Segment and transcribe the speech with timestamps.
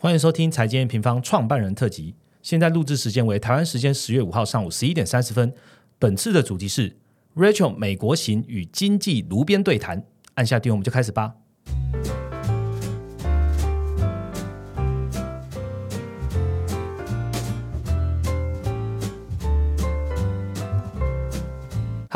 [0.00, 2.14] 欢迎收听财经平方创办人特辑。
[2.40, 5.52] 现在录制时间为台湾时间十月五号上午十一点三十分。
[5.98, 6.96] 本次的主题是
[7.34, 10.04] Rachel 美国行与经济炉边对谈。
[10.34, 11.34] 按下订阅，我们就开始吧。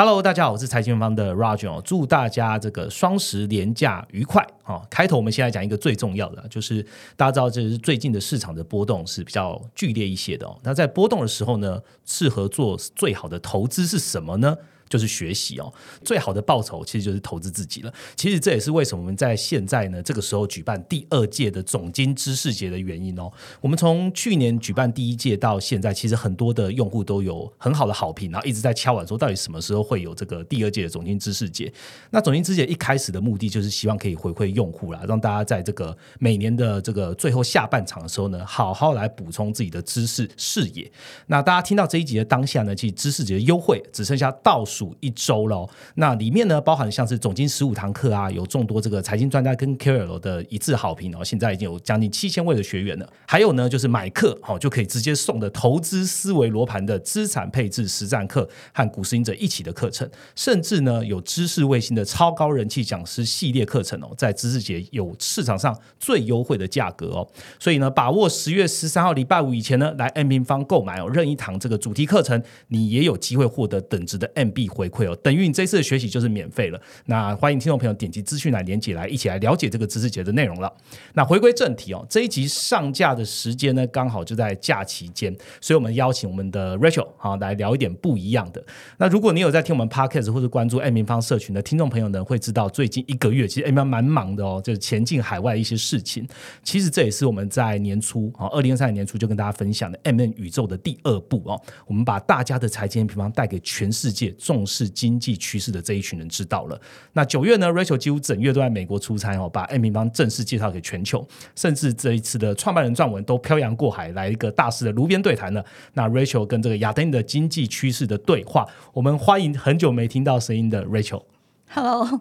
[0.04, 4.82] Hello，大家好，我是财经方的 Roger，祝大家这个双十连假愉快啊！
[4.90, 6.84] 开头我们先来讲一个最重要的，就是
[7.16, 10.58] 大家知道，这是最近的市场的波动是比较剧烈一些的哦。
[10.64, 14.56] 那在波动的时候呢，适合做最好的投资是什么呢？
[14.92, 15.72] 就是学习哦，
[16.04, 17.90] 最好的报酬其实就是投资自己了。
[18.14, 23.32] 其实这也是为什么我们在现在呢这个时候举办第二届的总经知识节的原因哦。
[23.62, 31.72] 我们从去年举办第一届到现在，其实很多的用户都有很好的好评，然后一直在敲碗说，到底什么时候会有这个第二届的总经知识节？
[32.10, 40.92] 那总经知识节一开始的目的就是希望可以回馈用户啦，让大家在这个每年的这个最后下半场的时候呢，好好来补充自己的知识视野。
[41.28, 44.81] 那大家听到这一集的当下呢，其实知识节的优惠只剩下倒数。
[45.00, 53.08] 一周喽，那里面呢包含像是总经十五堂课啊，有众多这个财经专家跟 KOL 的一致好评哦，现在已经有将近七千位的学员了。
[53.26, 67.28] 还有呢，就是买课好就可以直接送的投资思维罗盘的资产配置实战课和股市赢者一起的课程，甚至呢有知识卫星的超高人气讲师系列课程哦，在知识节有市场上最优惠的价格哦，
[67.58, 76.80] 所以呢把握十月十三号礼拜五以前呢来 M 平方购买哦任一堂这个主题课程，你也有机会获得等值的 MB 回馈哦，等于你这次的学习就是免费了。
[77.06, 80.72] 那欢迎听众朋友点击资讯栏连接来，一起来了解这个知识节的内容了。
[81.12, 88.64] 那回归正题哦，这一集上架的时间呢，刚好就在假期间，所以我们邀请我们的 Rachel 好来聊一点不一样的。
[88.96, 96.26] 那如果你有在听我们 Podcast 或者关注 M 平方社群的听众朋友呢，会知道最近一个月其实 M 平蛮忙的哦，就是前进海外一些事情。
[96.62, 104.82] 其实这也是我们在年初啊，二零二三年年初就跟大家分享的 M N 宇宙的第二步哦，我们把大家的财经平方带给全世界重视。
[104.92, 106.80] 经济趋势的这一群人知道了。
[107.14, 111.26] 那九月呢，Rachel 几乎整月都在美国出差哦，把 M 平方正式介绍给全球，
[111.56, 115.64] 甚至这一次的创办人撰文都漂洋过海来一个大师的炉边对谈了。
[115.94, 121.24] 那 Rachel 跟这个亚登的经济趋势的对话，我们欢迎很久没听到声音的 Rachel。
[121.70, 122.20] Hello，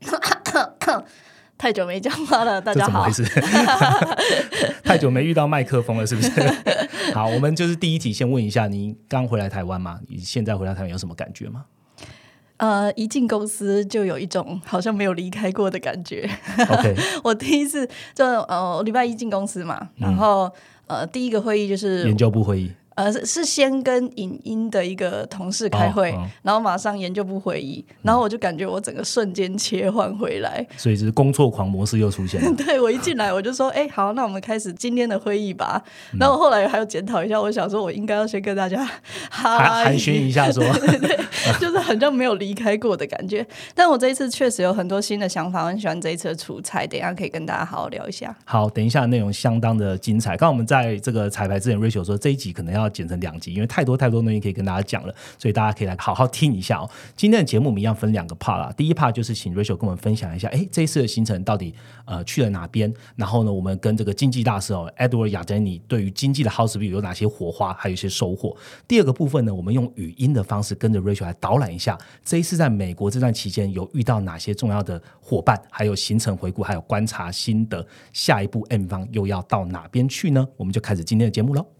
[1.58, 3.08] 太久没讲话了，大家好。
[3.10, 3.42] 怎么回事？
[4.84, 6.30] 太久没遇到麦克风了，是不是？
[7.14, 10.00] 好，我们就是第一题，先问一下，你刚回来台湾吗？
[10.08, 11.64] 你现在回来台湾有什么感觉吗？
[12.58, 16.28] 呃，一进公司就有一种好像没有离开过的感觉。
[16.70, 20.50] OK， 我第一次就呃礼拜一进公司嘛，然后
[20.86, 22.72] 呃第一个会议就是研究部会议。
[22.96, 32.50] 呃，是是先跟影音的一个同事开会，然后马上研究部会议，然后我就感觉我整个瞬间切换回来，所以就是工作狂模式又出现了。
[32.56, 35.82] 对我一进来我就说，哎，好，那我们开始今天的会议吧。
[36.18, 38.82] 然后后来还要检讨一下，我想说我应该要先跟大家
[39.30, 41.18] 寒寒暄一下，说，对对，
[41.60, 43.46] 就是好像没有离开过的感觉。
[43.74, 48.34] 但我这一次确实有很多新的想法，我很喜欢这一次的出差，等一下可以跟大家好好聊一下。
[48.46, 50.34] 好，等一下内容相当的精彩。
[50.34, 52.85] 刚我们在这个彩排之前，Rachel 说这一集可能要。
[52.86, 56.88] 要剪成两集，因为太多太多东西可以跟大家讲了，所以大家可以来好好听一下哦。
[57.16, 61.74] 今天的节目我们一样分两个 part 啦，第一 part 就是请 Rachel 跟我们分享一下，哎，这一次的行程到底
[62.04, 62.92] 呃去了哪边？
[63.16, 68.56] 然后呢，我们跟这个经济大师哦，Edward 亚珍妮对于经济的 House View 有哪些火花，还有一些收获。
[68.86, 77.86] 第二个部分呢，我们用语音的方式跟着 Rachel 来导览一下，这一次在美国这段期间有遇到哪些重要的伙伴，还有行程回顾，还有观察心得。
[78.12, 80.46] 下一步 M 方又要到哪边去呢？
[80.56, 81.75] 我们就开始今天的节目喽。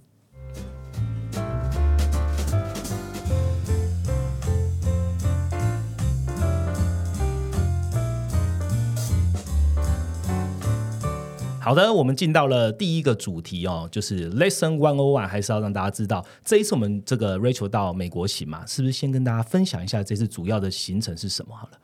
[11.66, 21.56] 好的，我们进到了第一个主题哦，就是 Lesson One O One，还是要让大家知道，这一次我们这个 Rachel 到美国行嘛，是不是先跟大家分享一下这次主要的行程是什么？
[21.56, 21.78] 好了。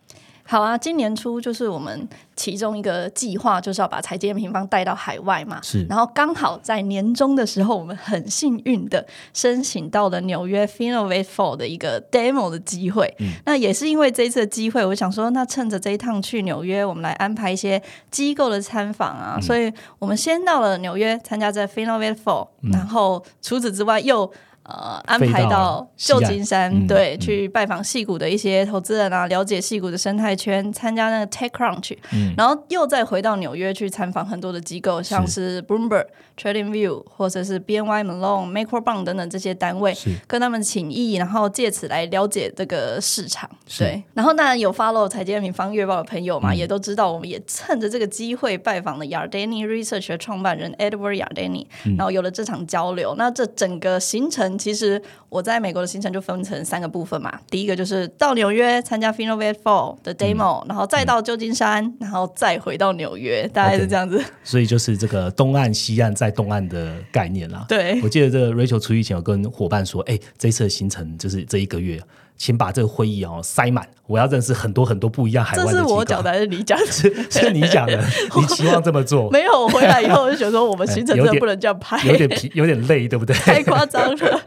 [0.44, 5.60] 好啊，今年初就是我们其中一个计划，就是要把财经平方带到海外嘛。
[5.62, 13.15] 是，然后刚好在年终的时候，我们很幸运的申请到了纽约 Finovate Four 的一个 demo 的机会。
[13.21, 17.80] 嗯，那也是因为这一次的机会，我想说，那趁着这一趟去纽约，我们来安排一些
[18.10, 19.39] 机构的参访啊。
[19.41, 24.30] 所以我们先到了纽约参加这 Finovate Four，然后除此之外又。
[24.64, 31.97] 呃安排到旧金山，嗯对，去拜访戏谷的一些投资人啊，了解戏谷的生态圈，参加那个 TechCrunch，、
[32.36, 36.06] 然后又再回到纽约去参访很多的机构，像是 Bloomberg、
[36.41, 43.50] TradingView 或者是 BNY Malone、Macrobank 等等这些单位，跟他们请益，然后借此来了解这个市场。
[43.78, 46.42] 对，然后当然有 follow 财经平方月报的朋友嗯。
[46.42, 53.15] 嘛，也都知道，我们也趁着这个机会拜访了 Yardeni Research 的创办人 Edward Yardeni，、然嗯后有了这场交流。
[53.16, 57.39] 那这整个行程，其实我在美国的行程就分成三个部分嘛。
[57.51, 64.22] 第一个就是到纽约参加 Finovate Four 的 demo，、然后再到旧金山，然后再回到纽约，大概是这样子。
[64.45, 67.65] 所以就是这个东岸、西岸在东岸的概念啦。
[67.69, 72.01] 对我记得这个 Rachel 出去前有跟伙伴说，哎、这一次的行程就是这一个月，
[72.36, 75.68] 请把这个会议哦塞满，我要认识很多很多不一样海这。
[75.70, 76.86] 是我讲的还是你讲的？
[76.90, 77.96] 是是你讲的，
[78.36, 83.34] 你希望这么做，没有，我回来以后就觉得说，我们行程真的不能这样拍，有点疲，有点累，对不对？
[83.42, 84.40] 太夸张了。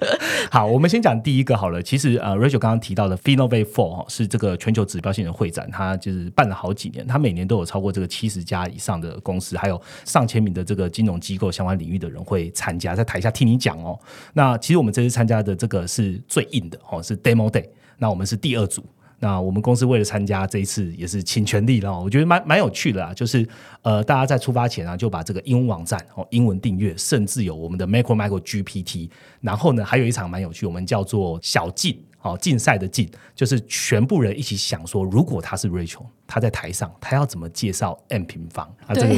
[0.52, 1.82] 好，我们先讲第一个好了。
[1.82, 13.98] 其实呃，Rachel 刚刚提到的 Finovate Four 哈是这个全球指标性的会展，它就是办了好几年，它每年都有超过这个七十家以上的公司，还有上千名的这个金融机构相关领域的人会参加，在台下听你讲哦。
[14.34, 17.66] 那其实我们这次参加的这个是最硬的哦，是 Demo Day，
[17.98, 18.84] 那我们是第二组。
[19.18, 23.14] 那我们公司为了参加这一次也是倾全力了，我觉得蛮蛮有趣的啊。
[23.14, 23.48] 就是
[23.82, 29.10] 呃，大家在出发前啊，就把这个英文网站哦，英文订阅，甚至有我们的 Macro Micro GPT。
[29.40, 38.96] 然后呢，还有一场蛮有趣，我们叫做小静哦，竞赛的竞，就是全部人一起想说，如果他是 Rachel，他在台上，他要怎么介绍 M 平方啊？
[38.96, 39.16] 这个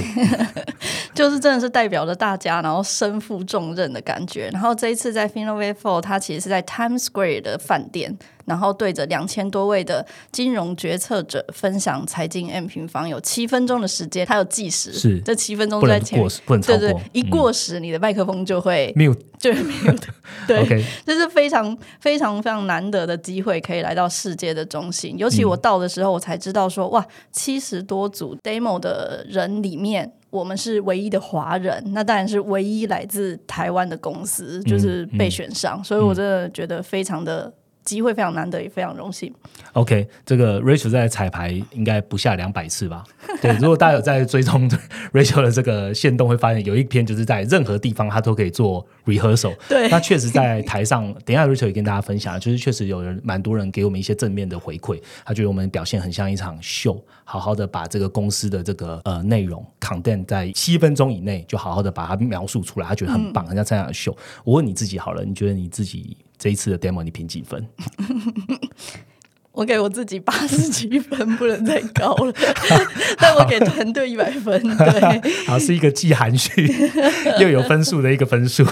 [1.16, 4.50] 就是真的是代表着大家，然后身负重任的感觉。
[4.52, 8.16] 然后这一次在 Finovate Four，他其实是在 Times Square 的饭店，
[8.46, 20.04] 然后对着两千多位的金融决策者分享财经 M 平方，有七分钟的时间，他有计时，是这七分钟在前面过，不能超过对对，一过时，你的麦克风就会没有就会 mute，
[20.48, 25.18] 对 OK 这是非常非常非常难得的机会，可以来到世界的中心。
[25.18, 30.14] 尤其我到的时候，我才知道说，哇，七十多组 demo 的人里面。
[30.30, 37.52] 我们是唯一的华人，那当然是唯一来自台湾的公司，就是被选上，所以我真的觉得非常的
[37.88, 39.34] 机会非常难得，也非常荣幸。
[39.72, 43.06] OK，这个 Rachel 在彩排应该不下两百次吧？
[43.42, 44.70] 对，如果大家有在追踪
[45.14, 49.56] Rachel 的这个线动，会发现有一篇就是在任何地方他都可以做 rehearsal。
[49.70, 64.16] 对那确实在台上，等一下 Rachel 也跟大家分享，就是确实有人蛮多人给我们一些正面的回馈，他觉得我们表现很像一场秀，好好的把这个公司的这个呃内容 content 在七分钟以内就好好的把它描述出来，他觉得很棒，很像参加秀。
[64.44, 67.66] 我问你自己好了，你觉得你自己这一次的 demo 你评几分？
[69.58, 72.32] 我给我自己八十几分，不能再高了，
[73.18, 74.62] 但我给团队一百分。
[74.78, 76.72] 对， 好，是一个既含蓄
[77.42, 78.64] 又有分数的一个分数。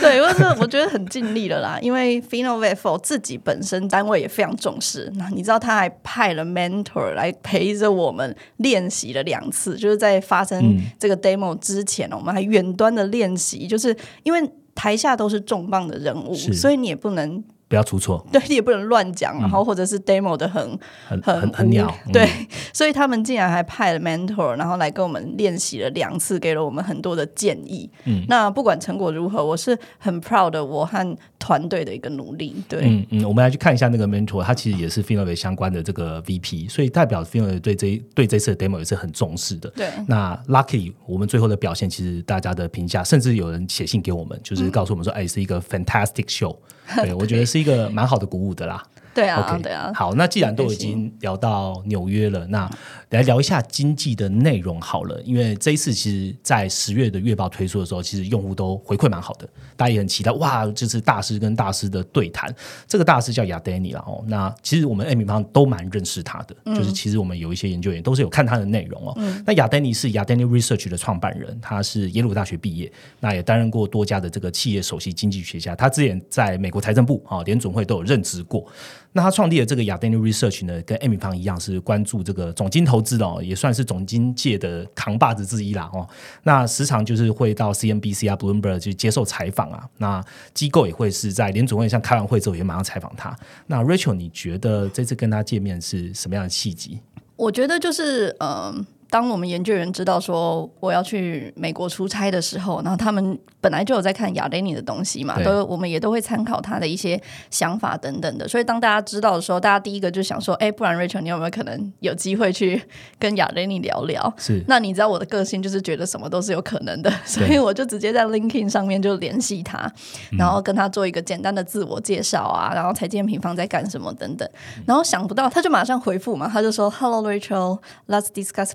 [0.00, 5.08] 对，我是我觉得很尽力了啦，因为 Finovate for 自己本身单位也非常重视。
[5.14, 17.44] 那你知道他还派了 mentor 来陪着我们练习了两次，就是在发生这个 demo 之前，我们还远端的练习，就是因为台下都是重磅的人物，所以你也不能。
[17.72, 20.78] 不要出错，对，你也不能乱讲，然后或者是 demo 的很
[21.08, 22.28] 很很很鸟嗯对，
[22.70, 27.90] 所以他们竟然还派了 mentor，然后来跟我们练习了两次，给了我们很多的建议。
[28.04, 32.54] 嗯，那不管成果如何，我是很 proud 的我和团队的一个努力。
[32.68, 39.70] 对，嗯嗯，我们来去看一下那个 mentor，他其实也是 Finovate 相关的这个 VP，所以代表 Finovate 对这对这次的 demo 也是很重视的。
[39.70, 46.54] 对那 Lucky 我们最后的表现，其实大家的评价，甚至有人写信给我们，就是告诉我们说，哎，是一个 fantastic show。
[46.96, 48.82] 对，我觉得是一个蛮好的鼓舞的啦。
[49.14, 49.92] 对啊 OK，对啊。
[49.94, 52.70] 好，那既然都已经聊到纽约了，那
[53.10, 55.20] 来聊一下经济的内容好了。
[55.22, 60.32] 因为这一次其实，在十月的月报推出的时候，其实用户都回馈蛮好的，大家也很期待。
[60.32, 62.54] 哇，就是大师跟大师的对谈。
[62.86, 64.24] 这个大师叫亚丹尼啦哦。
[64.26, 69.14] 那其实我们 A 米方都蛮认识他的，就是其实我们有一些研究员都是有看他的内容哦。
[69.44, 72.90] 那亚丹尼是亚丹尼 Research 的创办人，他是耶鲁大学毕业，
[73.20, 75.76] 那也担任过多家的这个企业首席经济学家。
[75.76, 78.66] 他之前在美国财政部啊、联总会都有任职过。
[79.12, 86.08] 那他创立的这个亚丹尼 Research 呢，跟 Amy 方一样，是关注这个总金投资的哦，也算是总金界的扛把子之一啦哦。
[86.44, 89.86] 那时常就是会到 CNBC 啊、Bloomberg 去接受采访啊。
[89.98, 93.36] 那机构也会是在联总会上开完会之后，也马上采访他。
[93.66, 97.00] 那 Rachel，你觉得这次跟他见面是什么样的契机？
[97.36, 108.48] 我觉得就是嗯、当我们研究员知道说我要去美国出差的时候，然后他们本来就有在看雅雷尼的东西嘛，都我们也都会参考他的一些想法等等的。
[108.48, 112.82] 所以当大家知道的时候，大家第一个就想说，哎，不然 Rachel，你有没有可能有机会去
[113.18, 114.32] 跟雅雷尼聊聊？
[114.38, 119.92] 是那你知道我的个性就是觉得什么都是有可能的，所以我就直接在 LinkedIn 上面就联系他，
[120.38, 124.48] 然后跟他做一个简单的自我介绍啊，然后财建平方在干什么等等，
[124.86, 128.70] 然后想不到他就马上回复嘛，他就说 Hello Rachel，Let's discuss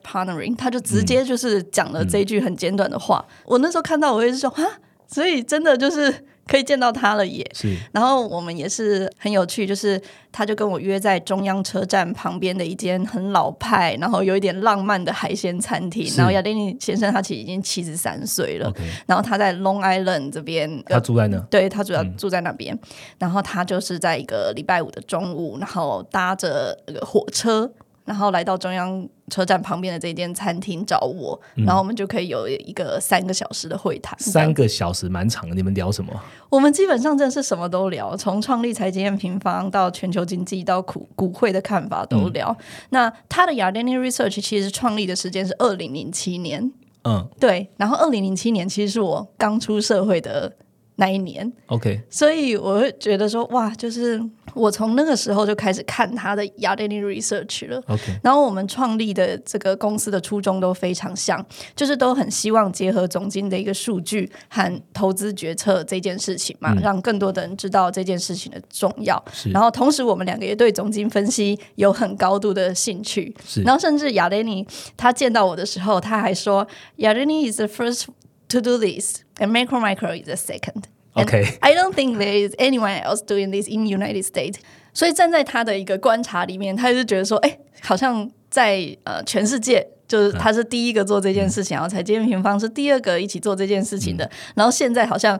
[0.55, 3.23] 他就直接就是讲了这一句很简短的话。
[3.45, 4.63] 我那时候看到我也是说啊，
[5.07, 7.45] 所以真的就是可以见到他了耶。
[7.53, 7.75] 是。
[7.91, 16.09] 然后我们也是很有趣，就是他就跟我约在中央车站旁边的一间很老派，然后有一点浪漫的海鲜餐厅。
[16.15, 18.71] 然后亚典尼先生他其实已经七十三岁了。
[19.05, 22.77] 然后他在 Long Island 这边，他住在那，对他主要住在那边，
[23.19, 27.69] 然后他就是在一个礼拜五的中午，然后搭着那个火车，
[28.07, 34.17] 然后来到中央车站旁边的这间餐厅找我，然后我们就可以有一个三个小时的会谈。
[34.17, 36.13] 三个小时蛮长的，你们聊什么？
[36.49, 42.55] 我们基本上真的是什么都聊，从创立财经验平方到全球经济到股股汇的看法都聊。
[42.91, 46.71] 那他的 Yardeni Research 其实创立的时间是二零零七年，
[47.03, 50.53] 嗯对，然后二零零七年其实是我刚出社会的
[50.97, 54.19] 那一年，，OK，所以我会觉得说，哇，就是
[54.55, 57.81] 我从那个时候就开始看他的 Yardeni Research 了。
[57.87, 69.23] OK，然后我们创立的这个公司的初衷都非常像，就是都很希望结合总经的一个数据和投资决策这件事情嘛，让更多的人知道这件事情的重要。
[69.31, 73.35] 是然后同时我们两个也对总经分析有很高度的兴趣。
[73.45, 74.65] 是然后甚至亚雷尼
[74.97, 78.05] 他见到我的时候，他还说亚雷尼 is the first
[78.49, 80.87] to do this and Macro Micro is the second.
[81.15, 81.57] Okay.
[81.61, 84.59] I don't think there is anyone else doing this in United States.
[84.93, 89.87] 所以站在他的一个观察里面，他就觉得说，哎，好像在呃全世界。
[90.07, 95.37] 就是他是第一个做这件事情，然后财经平方是第二个一起做这件事情的，然后现在好像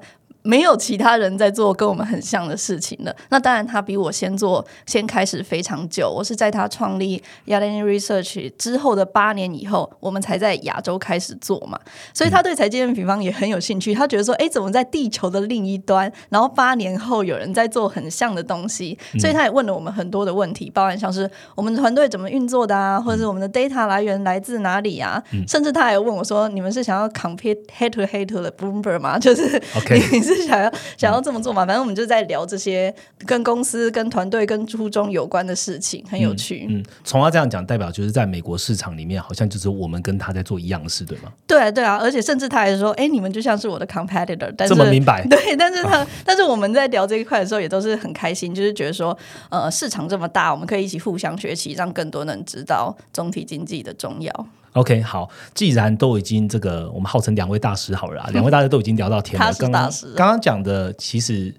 [0.47, 3.13] 没有其他人在做跟我们很像的事情了。
[3.27, 6.09] 那当然，他比我先做，先开始非常久。
[6.09, 11.77] 我是在他创立 Yaleni Research 之后的八年以后，我们才在亚洲开始做嘛。
[12.13, 13.93] 所以他对财经平方也很有兴趣。
[13.93, 18.97] 他觉得说，哎，怎么在地球的另一端，然后八年后有人在做很像的东西？
[19.19, 25.21] 所以他也问了我们很多的问题，包含像是我们团队怎么运作的啊，或者是我们的 data 来源来自哪里啊？
[25.45, 29.19] 甚至他还问我说，你们是想要 compete head to head to 的 Bloomberg 吗？
[29.19, 31.65] 就是 OK 你是 想要想要这么做嘛？
[31.65, 32.93] 反正我们就在聊这些
[33.25, 36.67] 跟公司、跟团队、跟初衷有关的事情，很有趣。
[36.69, 41.31] 嗯，从他这样讲，代表就是在美国市场里面，好像就是我们跟他在做一样的事，对吗？
[41.47, 44.51] 对啊，对啊，而且甚至他还说：“哎，你们就像是我的 competitor。
[44.57, 49.17] ”但是这么明白 对，但是他，但是我们在聊这一块的时候，也都是很开心，就是觉得说，
[49.49, 54.47] 呃，市场这么大，我们可以一起互相学习，让更多人知道总体经济的重要。
[54.77, 59.51] OK，好，既然都已经这个，我们号称两位大师好了啊，两位大师都已经聊到天了。
[59.53, 61.51] 刚刚大师刚刚讲的，其实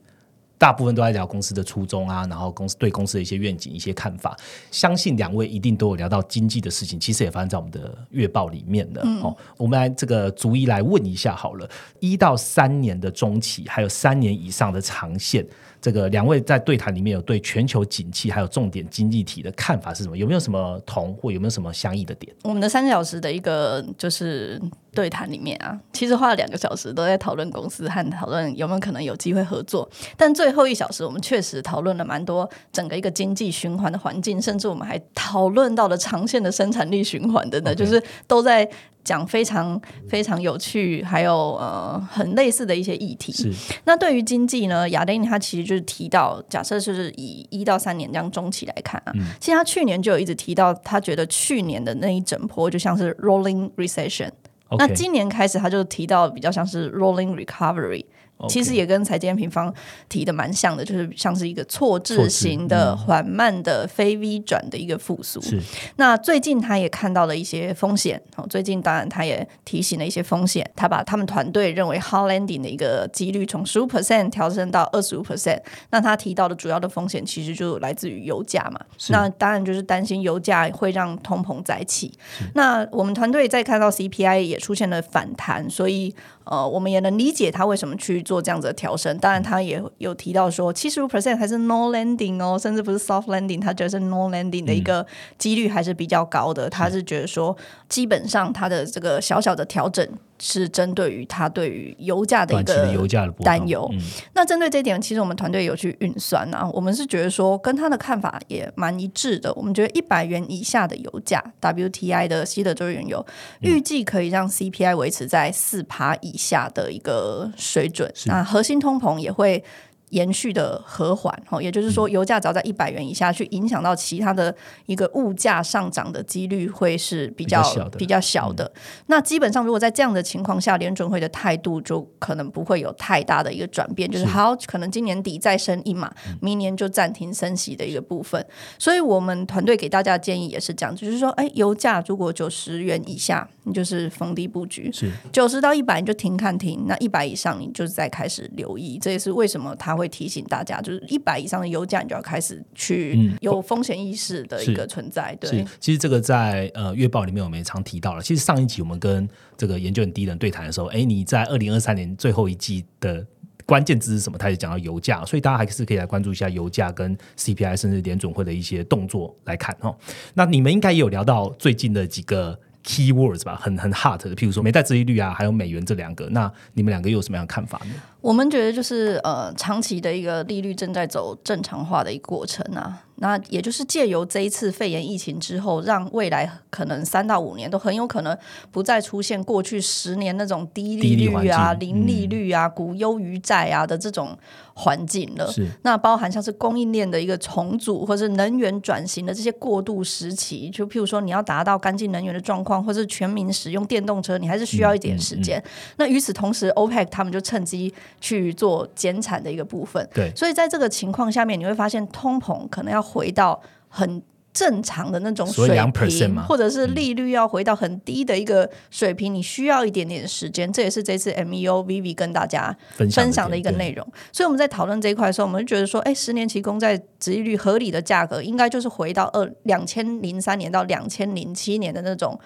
[0.57, 4.37] 大部分都在聊公司的初衷啊，然后公司对公司的一些愿景、一些看法。
[4.71, 9.03] 相信两位一定都有聊到经济的事情，其实也发生在我们的月报里面的。
[9.23, 15.45] 哦，我们来这个逐一来问一下好了，一到三年的中期，还有三年以上的长线。
[15.81, 20.17] 这个两位在对谈里面有对全球景气还有重点经济体的看法是什么？
[20.17, 22.35] 有没有什么同或有没有什么相异的点？
[22.43, 24.61] 我们的三小时的一个就是
[24.93, 38.69] 对谈里面啊，其实花了两个小时都在讨论公司和讨论有没有可能有机会合作，但最后一小时我们确实讨论了蛮多整个一个经济循环的环境，甚至我们还讨论到了长线的生产力循环等等就是都在
[39.09, 43.33] 讲非常非常有趣，还有呃很类似的一些议题。
[43.33, 43.51] 是
[43.85, 54.31] 那对于经济呢，亚丁尼他其实就是提到，假设就是以一到三年这样中期来看啊，其实他去年就有一直提到，他觉得去年的那一整波就像是 rolling recession，、
[54.77, 58.05] 那今年开始他就提到比较像是 rolling recovery。
[58.49, 59.73] 其实也跟财经平方
[60.09, 65.41] 提的蛮像的，就是像是一个错错置置型的、缓慢的、非 V 转的一个复苏。
[65.41, 65.59] 是
[65.97, 75.61] 那最近他也看到了一些风险，哦，最近当然他也提醒了一些风险，他把他们团队认为 hard landing 的一个几率从十五 percent 调升到二十五 percent。
[75.91, 82.13] 那他提到的主要的风险其实就来自于油价嘛，是那当然就是担心油价会让通膨再起。
[82.55, 86.15] 那我们团队在看到 CPI 也出现了反弹，所以
[86.51, 89.17] 呃，我们也能理解他为什么去做这样子的调升。
[89.19, 96.69] 当然，他也有提到说，七十五 percent 还是 no landing 哦，甚至不是 soft landing，他觉得是 no landing 的一个几率还是比较高的。
[96.69, 97.57] 他是觉得说，
[97.89, 100.09] 基本上他的这个小小的调整。
[100.41, 103.89] 是针对于他对于油价的一个油价的担忧。
[103.93, 103.99] 嗯
[104.35, 109.53] 那针对这一点，其实我们团队有去运算啊，我们是觉得说跟他的看法也蛮一致的。
[109.55, 113.25] 我们觉得一百元以下的油价，WTI 的西德州原油，
[113.63, 118.11] 嗯预计可以让 CPI 维持在四趴以下的一个水准。
[118.15, 119.63] 是那核心通膨也会。
[120.11, 124.55] 延续的和缓，哦，也就是嗯说，油价只要在一百元以下，去影响到其他的
[124.87, 127.63] 一个物价上涨的几率会是比较
[127.97, 128.71] 比较小的。
[129.07, 138.45] 那基本上，如果在这样的情况下，联准会的态度就可能不会有太大的一个转变，就是是好，可能今年底再升一码，明年就暂停升息的一个部分。
[138.79, 148.99] 所以我们团队给大家的建议也是这样，就是说，哎，油价如果九十元以下，你就是逢低布局；是九十到一百你就停看停，那一百以上你就再开始留意。
[148.99, 155.37] 这也是为什么他会提醒大家，就是一百以上的油价你就要开始去嗯有风险意识的一个存在。
[155.41, 158.23] 对是，，其实这个在呃月报里面我们也常提到了。
[158.23, 163.27] 其实上一集我们跟这个研究很低的人对谈的时候，哎，你在二零二三年最后一季的
[163.67, 164.39] 关键字是什么？
[164.39, 169.95] 他也讲到油价，所以大家还是可以来关注一下油价跟 CPI，甚至联准会的一些动作来看哦。
[170.35, 176.27] 那你们应该也有聊到最近的几个 keywords 吧，很很 hot 的，譬如说美债殖利率啊，还有美元这两个。
[176.31, 177.95] 那你们两个又有什么样的看法呢？
[178.21, 183.05] 我们觉得就是呃，长期的一个利率正在走正常化的一个过程啊。
[183.21, 188.37] 那也就是借由这一次肺炎疫情之后，让未来可能三到五年都很有可能
[188.71, 194.39] 不再出现过去十年那种低利率啊、境零利率啊、股优于债啊的这种
[194.75, 195.51] 环境了。
[195.51, 205.61] 是那包含像是供应链的一个重组，或是能源转型的这些过渡时期，就譬如说你要达到干净能源的状况，或是全民使用电动车，你还是需要一点时间。
[205.97, 210.09] 那与此同时，OPEC 他们就趁机去做减产的一个部分。
[210.15, 214.23] 对所以在这个情况下面，你会发现通膨可能要回到很。
[214.51, 220.73] 正常的那种水平，或者是利率要回到很低的一个水平，你需要一点点时间。
[220.73, 224.05] 这也是这次 MEO Vivi 跟大家分享的一个点内容。
[224.33, 232.37] 所以我们在讨论这一块的时候，我们就觉得说，哎，十年期公债殖利率合理的价格，应该就是回到二两千零三年到两千零七年的那种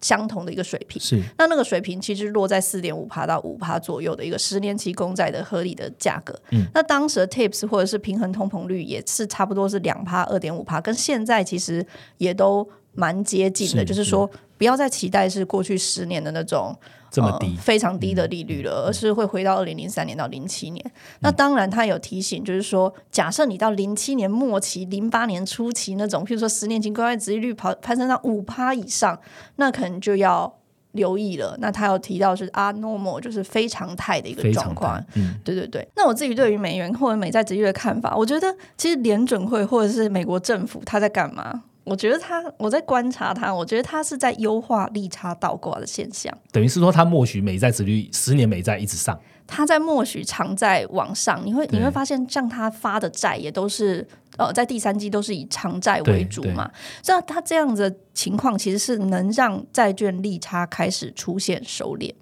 [0.00, 1.00] 相同的一个水平。
[1.00, 6.38] 是那那个水平其实落在四点五趴到五趴左右的一个十年期公债的合理的价格。
[6.50, 11.84] 嗯，那当时的 TIPS 或者是平衡通膨率也是差不多是两趴、二点五趴，跟现在其实
[12.18, 13.78] 也都蛮接近的。
[13.78, 16.76] 是就是说，不要再期待是过去十年的那种
[17.10, 20.92] 这么低非常低的利率了，而是会回到二零零三年到零七年。
[21.20, 29.18] 那当然，他有提醒，就是说，假设你到零七年末期、零八年初期那种，譬如说十年期公债殖利率跑攀升到五趴以上，
[29.56, 30.54] 那可能就要。
[30.92, 35.00] 留意了，那他有提到是 a normal，就是非常态的一个状况。
[35.14, 41.62] 嗯，对对对，那我自己对于美元或者美债殖利率的看法，我觉得其实联准会或者是美国政府他在干嘛？
[41.90, 46.32] 我觉得他我在观察他，我觉得他是在优化利差倒挂的现象。
[46.52, 56.70] 等于是说他默许美债殖率十年美债一直上，他在默许长债往上，你会你会发现，像他发的债也都是呃，在第三季都是以长债为主嘛。
[57.02, 62.14] 这样他这样子的情况，其实是能让债券利差开始出现收敛。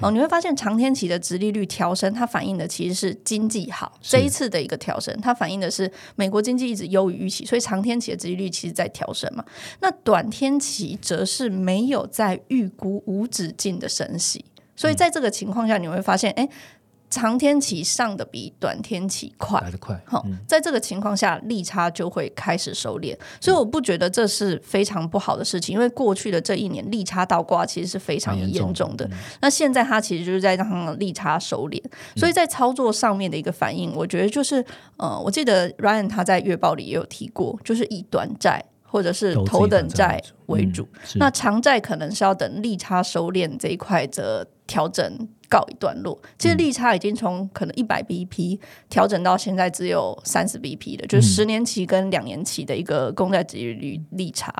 [0.00, 3.98] 哦，你会发现长天期的殖利率调升，它反映的其实是经济好。
[4.02, 9.44] 这一次的一个调升，它反映的是美国经济一直优于预期，所以长天期的殖利率其实在调升嘛。
[9.80, 14.44] 那短天期则是没有在预估无止境的升息，
[14.76, 16.48] 所以在这个情况下，你会发现，哎、
[17.12, 19.60] 长天期上的比短天期快。
[19.60, 29.16] 来得快，好，在这个情况下，利差就会开始收敛，所以我不觉得这是非常不好的事情，因为过去的这一年利差倒挂其实是非常严重的的。
[29.42, 31.80] 那现在它其实就是在让利差收敛，
[32.16, 34.64] 所以在操作上面的一个反应，我觉得就是
[34.96, 46.18] 呃，我记得 Ryan 他在月报里也有提过，就是以短债或者是头等债为主，嗯那长债可能是要等利差收敛这一块的调整告一段落。
[46.38, 48.58] 其实利差已经从可能一百 BP
[48.88, 54.50] 调整到现在只有三十 BP 的，就是十年期跟两年期的一个公债殖利率利差。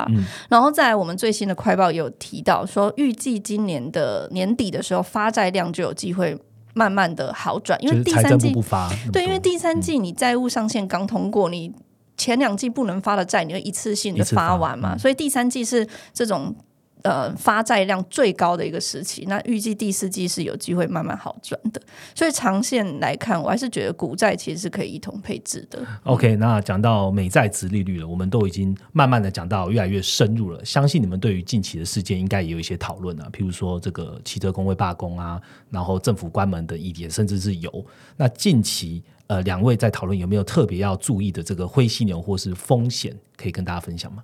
[0.50, 6.38] 然后在我们最新的快报也有提到说，预计今年的年底的时候发债量就有机会
[6.74, 11.72] 慢慢的好转，因为第三季不发对，因为第三季你债务上限刚通过，你
[12.18, 16.54] 前两季不能发的债，你就一次性的发发完嘛，嗯所以第三季是这种。
[17.02, 21.82] 呃，发债量最高的一个时期，那预计第四季是有机会慢慢好转的，
[22.14, 25.84] 所以长线来看，我还是觉得股债其实是可以一同配置的。
[26.04, 30.64] OK，那讲到美债值利率了，我们都已经慢慢的讲到越来越深入了。
[30.64, 37.84] 相信你们对于近期的事件应该也有一些讨论啊，譬如说这个汽车工会罢工啊，然后政府关门的议题，甚至是油。
[38.16, 44.22] 那近期呃，两位在讨论有没有特别要注意的这个灰犀牛或是风险，可以跟大家分享吗？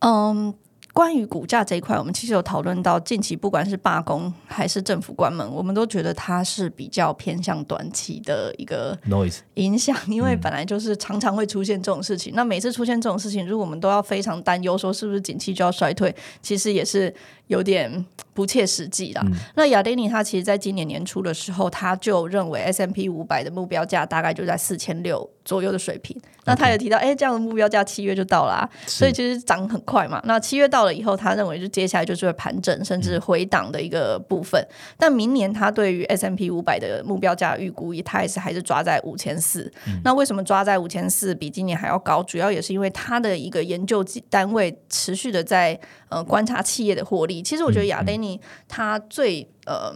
[0.00, 0.52] 嗯，
[0.94, 12.32] 关于股价这一块，我们其实有讨论到，近期不管是罢工还是政府关门，我们都觉得它是比较偏向短期的一个 noise 影响，因为本来就是常常会出现这种事情。
[12.36, 17.12] 那每次出现这种事情，如果我们都要非常担忧，说是不是景气就要衰退，其实也是
[17.46, 19.22] 有点不切实际啦。
[19.54, 26.16] 那亚丁尼他其实在今年年初的时候，他就认为 S M P 五百的目标价大概就在四千六左右的水平。
[26.46, 30.20] 那他也提到，哎，这样的目标价七月就到了，所以其实涨很快嘛。
[30.24, 34.62] 那七月到了以后，他认为就接下来就是会盘整甚至回档的一个部分。
[34.98, 39.72] 但明年他对于 S M P 五百的目标价预估，他也是还是抓在五千四。
[40.02, 42.22] 那为什么抓在五千四比今年还要高？
[42.22, 45.78] 主要也是因为他的一个研究单位持续的在
[46.10, 47.33] 呃观察企业的获利。
[47.42, 49.94] 其实我觉得亚丹尼他最呃。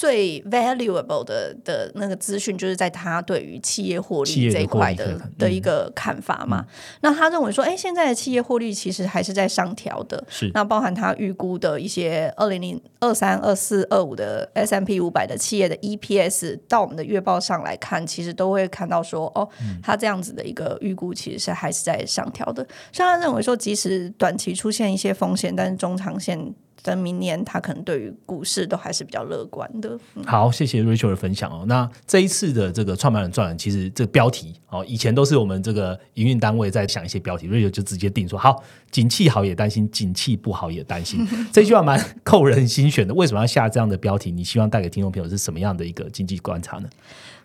[0.00, 6.64] 最 valuable 的的那个资讯，就是在他对于企业获利这一块的的一个看法嘛。
[7.02, 10.24] 那他认为说，哎，现在的企业获利其实还是在上调的。
[10.26, 19.46] 是，那包含他预估的一些二零零二三、二四、二五的 S M P 五百的企业的 E P S，到我们的月报上来看，其实都会看到说，哦，
[19.82, 22.66] 他这样子的一个预估其实是还是在上调的。
[22.90, 26.54] 所以他认为说，即使短期出现一些风险，但是中长线。
[26.82, 29.98] 等明年，他可能对于股市都还是比较乐观的。
[30.26, 31.64] 好，谢谢 Rachel 的分享哦。
[31.66, 41.26] 那这一次的这个创办人传，其实这个标题哦，以前都是我们这个营运单位在想一些标题，Rachel 就直接定说：好，景气好也担心，景气不好也担心。
[41.52, 43.12] 这句话蛮扣人心弦的。
[43.14, 44.30] 为什么要下这样的标题？
[44.30, 46.88] 你希望带给听众朋友是什么样的一个经济观察呢？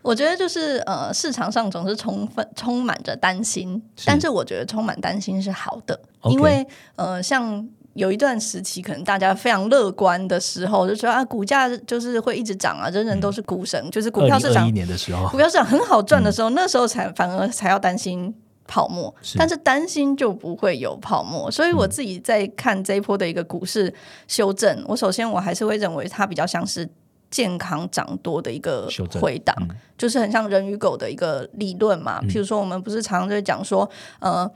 [0.01, 7.67] 我觉得就是呃，市场上总是充分充满着担心，但是我觉得充满担心是好的，因为呃，像。
[7.95, 18.35] 有一段时期，可能大家非常乐观的时候，就说啊，股价就是会一直涨啊，人人都是股神，就是股票市场一年的时候，股票市场很好赚的时候，那时候才反而才要担心
[18.67, 21.49] 泡沫，但是担心就不会有泡沫。
[21.49, 23.93] 所以我自己在看这一波的一个股市
[24.27, 26.89] 修正，我首先我还是会认为它比较像是
[27.31, 28.89] 健康涨多的一个
[29.21, 29.55] 回档，
[29.97, 32.21] 就是很像人与狗的一个理论嘛。
[32.23, 34.51] 譬如说，我们不是常常在讲说，呃。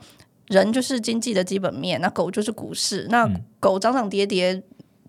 [0.50, 3.06] 人就是经济的基本面，那狗就是股市。
[3.08, 3.26] 那
[3.58, 4.62] 狗涨涨跌跌，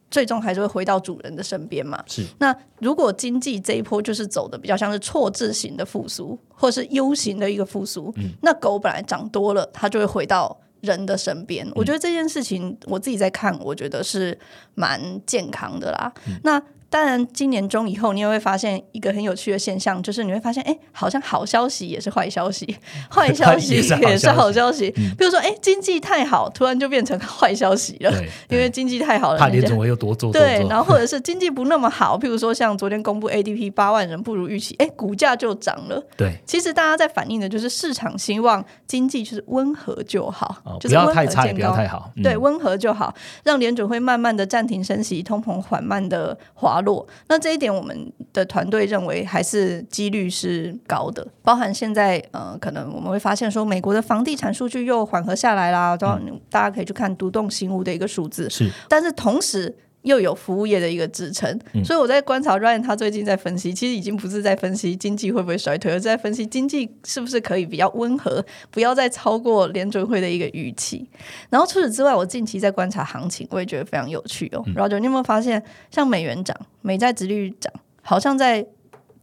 [0.09, 2.01] 最终还是会回到主人的身边嘛？
[2.07, 2.23] 是。
[2.37, 11.67] 那如果经济这一波就是走的比较像是错字型的复苏，或是 U 型的一个复苏，那狗本来涨多了，它就会回到人的身边。
[11.75, 14.37] 我觉得这件事情我自己在看，我觉得是
[14.75, 16.13] 蛮健康的啦。
[16.43, 16.61] 那。
[16.91, 22.75] 当然，今年中以后，你也会发现一个很有趣的现象，就是你会发现，哎，好像好消息也是坏消息，
[23.09, 24.91] 坏消息也是好消息。
[24.91, 28.11] 比如说，哎，经济太好，突然就变成坏消息了，
[28.51, 30.33] 因为经济太好了，怕联总会又多做。
[30.33, 36.03] 对，然后或者是经济不那么好，譬如说像昨天公布 ADP 八万人不如预期，哎，股价就涨了。
[36.17, 42.11] 对，其实大家在反映的就是市场希望经济就是温和就好，就是不要太差，不要太好。
[42.21, 46.80] 对，温和就好，让联准会慢慢的暂停升息，通膨缓慢的滑。
[46.81, 56.07] 落，那这一点我们的团队认为还是几率是高的，包含现在呃，可能我们会发现说，美国的房地产数据又缓和下来啦，都
[56.49, 59.75] 大家可以去看独栋新屋的一个数字，是，但是同时。
[60.03, 71.07] 又有服务业的一个支撑，所以我在观察 Ryan 他最近在分析，其实已经不是在分析经济会不会衰退，而是在分析经济是不是可以比较温和，不要再超过联准会的一个预期。
[71.49, 74.63] 然后除此之外，我近期在观察行情，我也觉得非常有趣哦。
[74.75, 78.65] 然后你有没有发现，像美元涨、美债殖率涨，好像在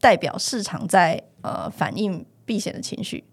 [0.00, 3.24] 代表市场在呃反映避险的情绪，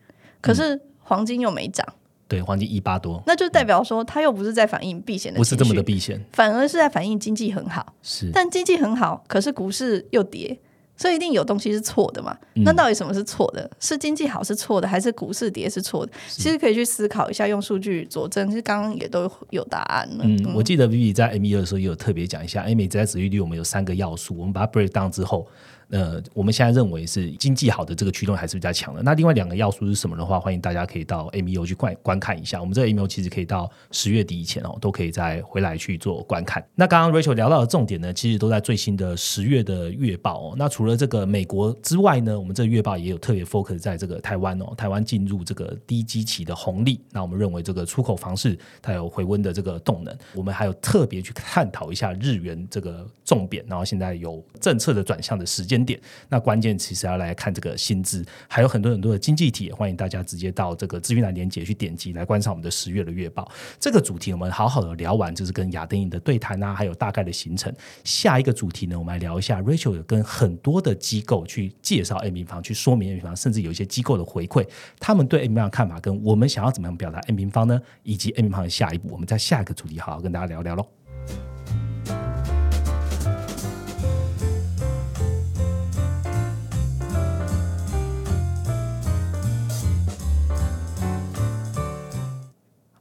[0.41, 1.85] 可是黄金又没涨。
[2.27, 7.93] 对，黄金一八多，那就代表说，它又不是在反映避险的，不是这么的避险，反而是在反映经济很好。
[8.01, 10.57] 是，但经济很好，可是股市又跌，
[10.97, 12.35] 所以一定有东西是错的嘛？
[12.55, 13.69] 那到底什么是错的？
[13.79, 16.11] 是经济好是错的，还是股市跌是错的？
[16.27, 18.49] 其实可以去思考一下，用数据佐证。
[18.49, 20.23] 其实刚刚也都有答案了。
[20.23, 25.47] 嗯，我记得 Vivi 在 M 一的时候也有特别讲一下，M 在指利率我们有三个要素，我们把它 break down 之后。
[25.89, 29.01] 呃，我们现在认为是经济好的这个驱动还是比较强的。
[29.03, 32.59] 那另外两个要素是什么的话，欢迎大家可以到 M E O 去观观看一下。
[32.59, 36.65] 我们这个 M E O 其实可以到十月底以前哦，都可以再回来去做观看。
[36.73, 40.55] 那刚刚 Rachel 聊到的重点呢，其实都在最新的十月的月报哦。
[40.57, 44.73] 那除了这个美国之外呢，我们这个月报也有特别 focus 在这个台湾哦。
[44.75, 50.17] 台湾进入这个低基期的红利，那我们认为这个出口房市它有回温的这个动能。
[50.33, 55.74] 我们还有特别去探讨一下日元这个重贬，然后现在有政策的转向的时间。
[55.75, 55.99] 间点。
[56.29, 63.49] 那关键其实要来看这个薪资，还有很多很多的经济体，欢迎大家直接到这个资讯栏连接去点击来观赏我们的十月的月报。
[63.79, 67.73] 这个主题我们好好的聊完，就是跟亚丁影的对谈啊，还有大概的行程。
[68.05, 74.65] 下一个主题呢，我们来聊一下 Rachel 跟很多的机构去介绍 M 平方，去说明 M 平方，甚至有一些机构的回馈，
[74.99, 77.81] 他们对 M 平方的看法，跟我们想要怎么样表达 M 平方呢？
[78.03, 81.54] 以及 M 平方的下一步，我们在下一个主题好好跟大家聊聊喽。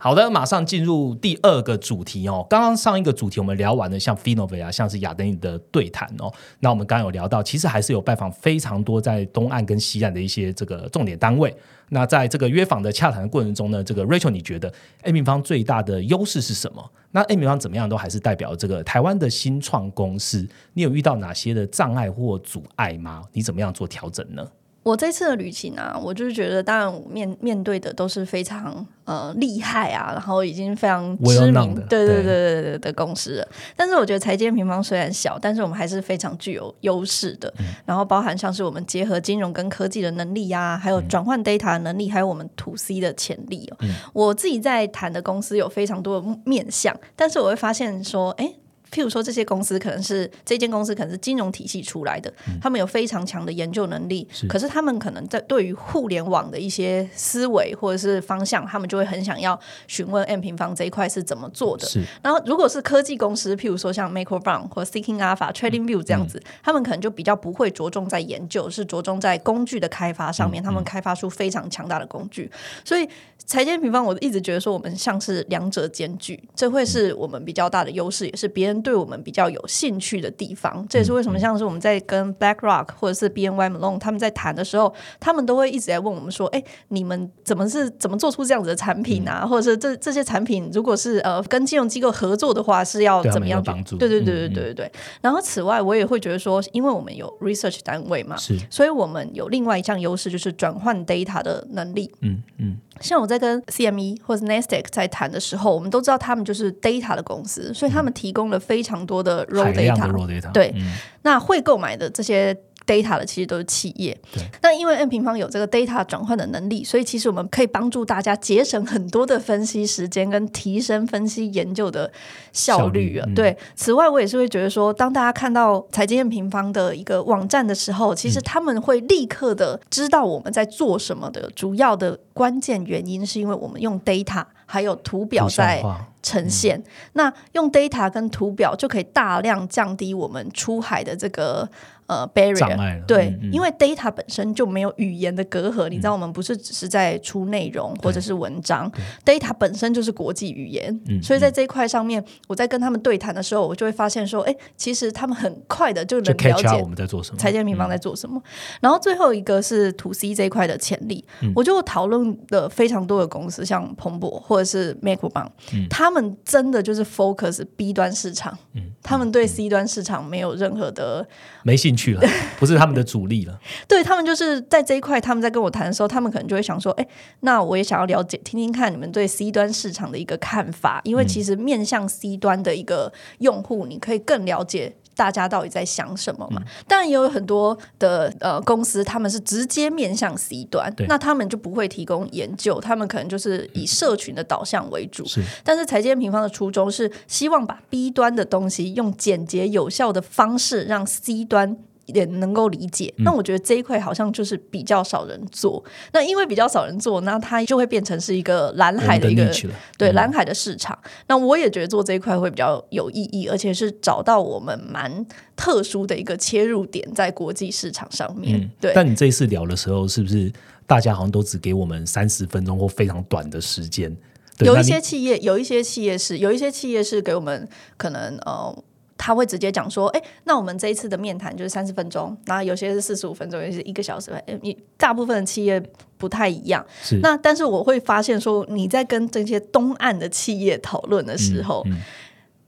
[0.05, 2.47] 好的，马上进入第二个主题哦。
[2.51, 6.31] 刚刚上一个主题我们聊完了，像 Finova 啊，像是亚登的对谈哦。
[6.61, 11.57] 那我们刚刚有聊到，其实还是有拜访非常多在东岸跟西岸的一些这个重点单位。
[11.89, 14.71] 那在这个约访的洽谈的过程中呢，这个 Rachel 你觉得
[15.05, 16.93] A 平方最大的优势是什么？
[17.13, 23.23] 那 A 平方怎么样都还是代表这个台湾的新创公司，你有遇到哪些的障碍或阻碍吗？
[23.33, 24.47] 你怎么样做调整呢？
[24.85, 33.49] 我这次的旅行啊，我就是觉得，当然面面对的都是非常呃厉害啊，然后已经非常知名，对对对对对的公司了。
[33.75, 37.53] 但是我觉得财建平方虽然小，但是我们还是非常具有优势的。
[37.87, 43.89] 然后包含像是我们结合金融跟科技的能力呀，还有转换 data 的能力，还有我们 to C 的潜力哦。
[44.13, 48.55] 我自己在谈的公司有非常多的面向，但是我会发现说，哎。
[48.95, 61.89] 譬如说，这些公司可能是这间公司可能是金融体系出来的，他们有非常强的研究能力，可是他们可能在对于互联网的一些思维或者是方向，他们就会很想要询问 M 平方这一块是怎么做的。
[62.23, 70.63] 然后，如果是科技公司，譬如说像 Macro Brown 或 Seeking Alpha、Trading View 这样子，他们可能就比较不会着重在研究，是着重在工具的开发上面。
[70.63, 72.49] 他们开发出非常强大的工具，
[72.85, 73.09] 所以
[73.45, 78.84] 财建平方，我一直觉得说我们像是两者兼具，这会是我们比较大的优势，也是别人。
[78.85, 89.47] 对我们比较有兴趣的地方，这也是为什么像是我们在跟 BlackRock 或者是 BNY Malone 他们在谈的时候，他们都会一直在问我们说：“哎，你们怎么是怎么做出这样子的产品啊？
[89.47, 94.93] 或者是这这些产品如果是呃跟金融机构合作的话，是要怎么样帮助？”对对对对对对对。
[95.23, 102.11] 然后此外，我也会觉得说，因为我们有 research 单位嘛，是，所以我们有另外一项优势，就是转换 data 的能力。
[102.21, 102.77] 嗯嗯。
[103.01, 110.53] 像我在跟 CME 或者 Nasdaq 在谈的时候，我们都知道他们就是 data 的公司，所以他们提供了非常多的 raw data。
[110.53, 110.75] 对，
[111.23, 114.17] 那会购买的这些 data 的其实都是企业。
[114.63, 122.11] 那因为 N 平方有这个 data 转换的能力，所以其实我们可以帮助大家节省很多的分析时间，跟提升分析研究的
[122.53, 123.29] 效率啊。
[123.35, 132.19] 对，此外我也是会觉得说，当大家看到财经 N 平方的一个网站的时候，其实他们会立刻的知道我们在做什么的主要的。
[132.35, 135.81] 关键原因是因为我们用 data 还有图表在
[136.21, 141.69] 呈现，那用 data 跟图表就可以大量降低我们出海的这个。
[142.07, 148.91] 呃，barrier 对，因为 data 本身就没有语言的隔阂，你知道，我们不是只是在出内容或者是文章
[149.25, 158.43] ，data 本身就是国际语言，所以在这一块上面，我在跟他们对谈的时候，我就会发现说，哎，其实他们很快的就能了解我们在做什么，财建平方在做什么。
[158.81, 164.93] 然后最后一个是 to C 这一块的潜力，我就讨论了非常多的公司，像彭博或者是
[165.33, 165.51] 邦，
[165.89, 168.57] 他们真的就是 focus B 端市场，
[169.03, 171.27] 他们对 C 端市场没有任何的
[171.63, 172.23] 没兴去了，
[172.59, 173.59] 不是他们的主力了。
[173.87, 177.07] 对他们就是在这一块，他们在跟我谈的时候，他们可能就会想说：“哎，
[177.41, 186.63] 那我也想要了解，听听看你们对 C 端市场的一个看法，因为其实面向 C 端的一个用户，你可以更了解。”大家到底在想什么嘛？
[186.87, 195.25] 当然也有很多的呃公司，他们是直接面向 C 端，那他们就不会提供研究，他们可能就是以社群的导向为主。
[195.27, 201.77] 是，但是财经平方的初衷是希望把 B 端的东西用简洁有效的方式让 C 端。
[202.07, 205.83] 也能够理解，那我觉得这一块好像就是比较少人做。
[206.13, 209.51] 那因为比较少人做，那它就会变成是一个蓝海的一个
[209.97, 210.99] 对蓝海的市场。
[211.29, 215.25] 那我也觉得做这一块会比较有意义，而且是找到我们蛮
[215.57, 218.71] 特殊的一个切入点，在国际市场上面。
[218.81, 220.53] 对，但你这一次聊的时候，是不是
[220.87, 224.15] 大家好像都只给我们三十分钟或非常短的时间？
[224.59, 228.85] 有一些企业，有一些企业是有一些企业是给我们可能呃。
[229.25, 234.31] 他会直接讲说：“哎，那我们这一次的面谈就是三十分钟，然后有些是四十五分钟，有些是一个小时。
[234.61, 235.83] 你大部分的企业
[236.19, 236.85] 不太一样。
[237.23, 241.83] 那但是我会发现说，你在跟这些东岸的企业讨论的时候，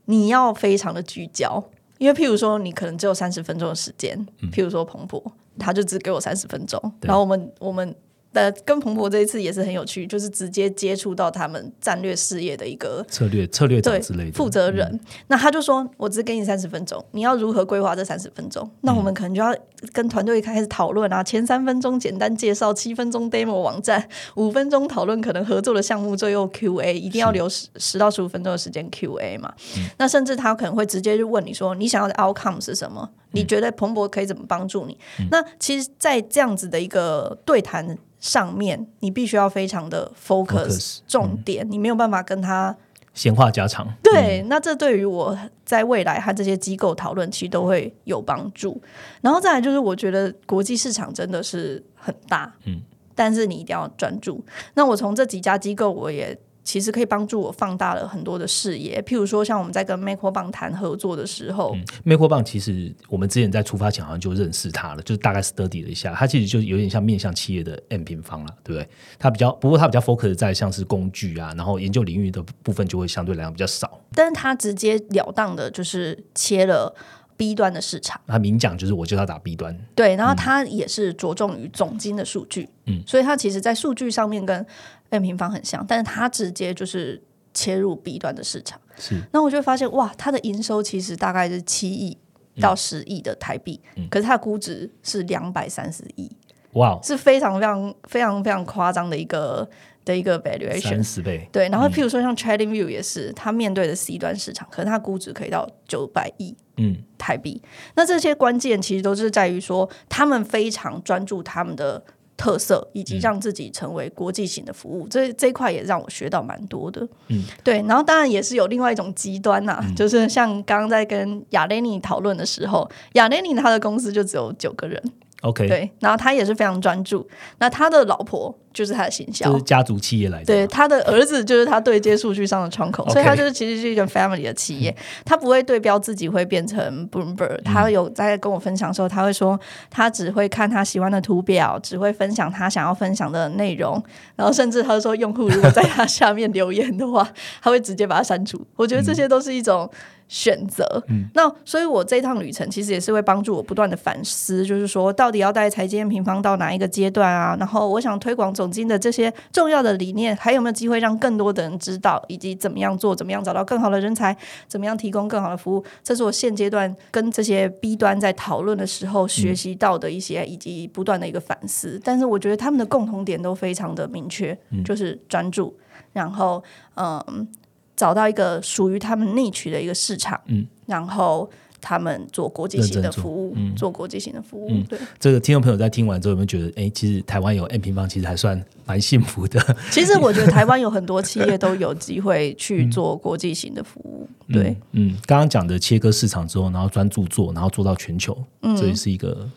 [0.05, 1.63] 你要非常的聚焦，
[1.99, 4.17] 因为譬如说，你可能只有三十分钟的时间。
[4.51, 5.23] 譬如说，彭博，
[5.59, 7.95] 他就只给我三十分钟，然后我们我们。”
[8.33, 14.99] 呃，跟彭博这一次也是很有趣，就是直接接触到他们战略事业的一个策略策略长对之类的负责人。
[15.27, 18.69] 那他就说：“我只给你三十分钟，你要如何规划这三十分钟？
[18.81, 19.55] 那我们可能就要
[19.91, 21.23] 跟团队开始讨论啊。
[21.23, 29.51] 前三分钟简单介绍，七分钟 demo 网站， 五分钟讨论可能合作的项目，最后 QA 一定要留十十到十五分钟的时间 QA 嘛。
[29.97, 33.09] 那甚至他可能会直接就问你说：你想要的 outcome 是什么？
[33.31, 34.95] 你觉得彭博可以怎么帮助你？
[35.31, 42.75] 那其实，在这样子的一个对谈。”上面你必须要非常的 focus, Focus，重点，你没有办法跟他
[43.13, 48.79] 闲话家常，对，那这对于我在未来和这些机构讨论，其实都会有帮助。
[49.21, 52.79] 然后再来就是，我觉得国际市场真的是很大，嗯，
[53.15, 54.43] 但是你一定要专注。
[54.75, 59.01] 那我从这几家机构，我也其实可以帮助我放大了很多的视野。
[59.03, 68.89] 譬如说，像我们在跟 Make 棒谈合作的时候，美国棒其实我们之前在出发前好像就认识他了，就是大概 study 了一下，他其实就有点像面向企业的 M 平方了，对不对？
[69.17, 74.01] 他比较不过他比较 focus 在像是工具啊，然后研究领域的部分就会相对来讲比较少。
[74.13, 76.93] 但是他直截了当的就是切了
[77.37, 78.19] B 端的市场。
[78.27, 84.65] 他明讲就是我就要打 B 端，对，然后它也是着重于总金的数据，嗯，所以它其实，在数据上面跟
[85.09, 87.21] M 平方很像，但是它直接就是
[87.53, 88.79] 切入 B 端的市场。
[88.97, 92.17] 是，那我就发现，哇，它的营收其实大概是七亿
[92.59, 96.31] 到十亿的台币，可是它的估值是两百三十亿，
[96.73, 99.69] 哇，哦是非常非常非常非常夸张的一个
[100.03, 101.03] 的一个 valuation 三。
[101.03, 107.61] 十倍，对，然后譬如说像 TradingView 也是，它面对的 C 端市场，可是它估值可以到九百亿，嗯，台币。
[107.95, 112.03] 那这些关键其实都是在于说，他们非常专注他们的
[112.37, 115.07] 特色，以及让自己成为国际型的服务。
[115.09, 117.05] 这这一块也让我学到蛮多的。
[117.29, 117.83] 嗯，对。
[117.87, 125.01] 然后当然也是有另外一种极端呐、就是像刚刚在跟亚雷尼讨论的时候，亚雷尼他的公司就只有九个人，
[125.41, 127.27] OK，对，然后他也是非常专注。
[127.59, 129.63] 那他的老婆就是他的行销就是。
[129.63, 139.59] 家族企业来的，对，他的儿子就是他对接数据上的窗口所以他就是其实是一个 family 的企业，他不会对标自己会变成 Bloomberg，他有在跟我分享的时候，他会说
[139.91, 144.01] 他只会看他喜欢的图表，只会分享他想要分享的内容，
[144.35, 147.29] 然后甚至他说用户如果在他下面留言的话，
[147.61, 148.65] 他会直接把它删除。
[148.75, 149.87] 我觉得这些都是一种。
[150.27, 151.01] 选择，
[151.33, 157.55] 那所以我这一趟旅程其实也是会帮助我不断的反思，就是说到底要带财经平方到哪一个阶段啊？
[157.57, 164.35] 然后我想推广总经的这些重要的理念，还有没有机会让更多的人知道，以及怎么样做，怎么样找到更好的人才，
[164.67, 165.83] 怎么样提供更好的服务？
[166.03, 171.99] 这是我现阶段跟这些 B 端在讨论的时候学习到的一些，以及不断的一个反思。
[172.03, 175.77] 但是我觉得他们的共同点都非常的明确，就是专注，
[176.11, 176.61] 然后
[176.95, 177.47] 嗯。
[177.97, 181.49] 找到一个属于他们内区的一个市场，嗯，然后
[181.81, 183.75] 他们做国际型的服务，嗯。
[183.75, 184.83] 做国际型的服务，嗯。
[184.83, 184.99] 对。
[185.19, 189.59] 这个听众朋友在听完之后有没有觉得，哎，其实台湾有 M 平方，其实还算蛮幸福的。
[189.89, 198.77] 其实我觉得台湾有很多企业都有机会去做国际型的服务，对，嗯，嗯，刚刚讲的切割市场之后，然后专注做，然后做到全球，嗯。
[198.77, 199.49] 这也是一个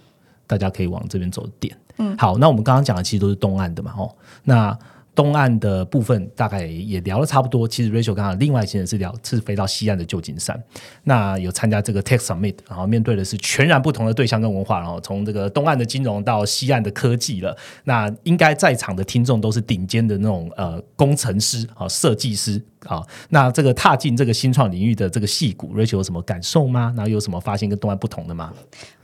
[0.47, 1.77] 大家可以往这边走的点。
[1.99, 4.11] 嗯，好，那我们刚刚讲的其实都是东岸的嘛，哦，
[4.45, 4.79] 那。
[5.21, 7.69] 东岸的部分大概也聊了差不多。
[7.69, 10.59] 其实 Rachel 刚刚另外一些人是聊是飞到西岸的旧金山，
[11.05, 17.55] 那有参加这个 Tech Summit，然后面对的是全然不同的对象跟文化，然后从这个东岸的金融到西岸的科技了。
[17.85, 23.07] 那应该在场的听众都是顶尖的那种呃工程师啊、设计师啊。
[23.29, 26.95] 那这个踏进这个新创领域的这个戏骨，Rachel 有什么感受吗？
[26.97, 28.55] 然后有什么发现跟东岸不同的吗？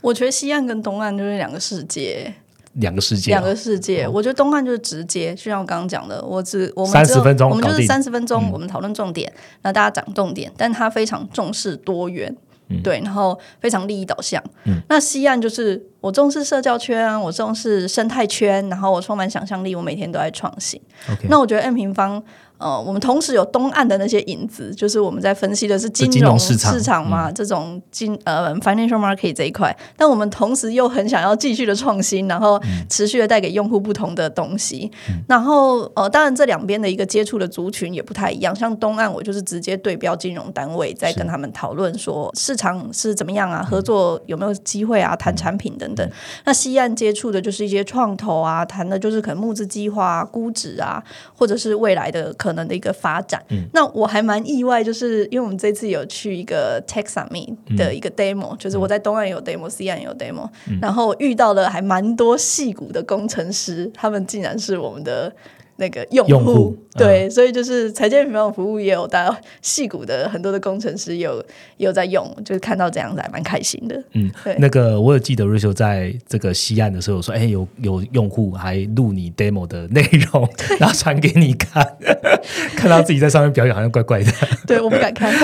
[0.01, 2.33] 我觉得西岸跟东岸就是两个世界，
[2.77, 4.07] 两个世界、啊，两个世界。
[4.07, 12.35] 我觉得东岸就是直接，就像我刚刚讲的，我只我们30只有分钟我们就是三十分钟，我们讨论重点，那大家讲重点，但他非常重视多元。
[12.83, 14.43] 对，然后非常利益导向。
[14.89, 20.77] 那西岸就是我重视社交圈，我重视生态圈，然后我充满想象力，我每天都在创新。
[21.29, 22.21] 那我觉得 N 平方，
[22.57, 27.09] 呃，我们同时有东岸的那些影子，就是我们在分析的是金金融融市场嗯。
[27.09, 32.85] 嘛，这种金呃 financial market 这一块，但我们同时又很想要继续的创新，然后嗯。
[32.89, 34.89] 持续的带给用户不同的东西。
[35.27, 46.09] 然后呃，当然这两边的一个接触的族群也不太一样，像东岸我就是直接对标金融单位，在跟他们讨论说市场是怎么样啊，合作有没有机会啊，谈产品等等。
[46.45, 51.03] 那西岸接触的就是一些创投啊，谈的就是可能募资计划、啊、估值啊，
[51.35, 53.43] 或者是未来的可能的一个发展。
[53.73, 60.49] 那我还蛮意外，就是因为我们这次有去一个 Tech Summit 的一个 demo，、就是我在东岸有 demo，西岸有 demo，、
[60.81, 65.33] 然后遇到了还蛮多戏骨的工程师，他们竟然是我们的
[65.77, 71.37] 那个用用户对，所以就是财建平方服务也有大家戏骨的很多的工程师也有
[71.77, 74.03] 也有在用，就是看到这样子还蛮开心的。
[74.13, 81.97] 嗯对，那个我有记得 Rachel 在这个西岸的时候说，哎，有有用户还录你 demo 的内容，然后传给你看，
[82.75, 84.31] 看到自己在上面表演好像怪怪的。
[84.65, 85.31] 对，我不敢看。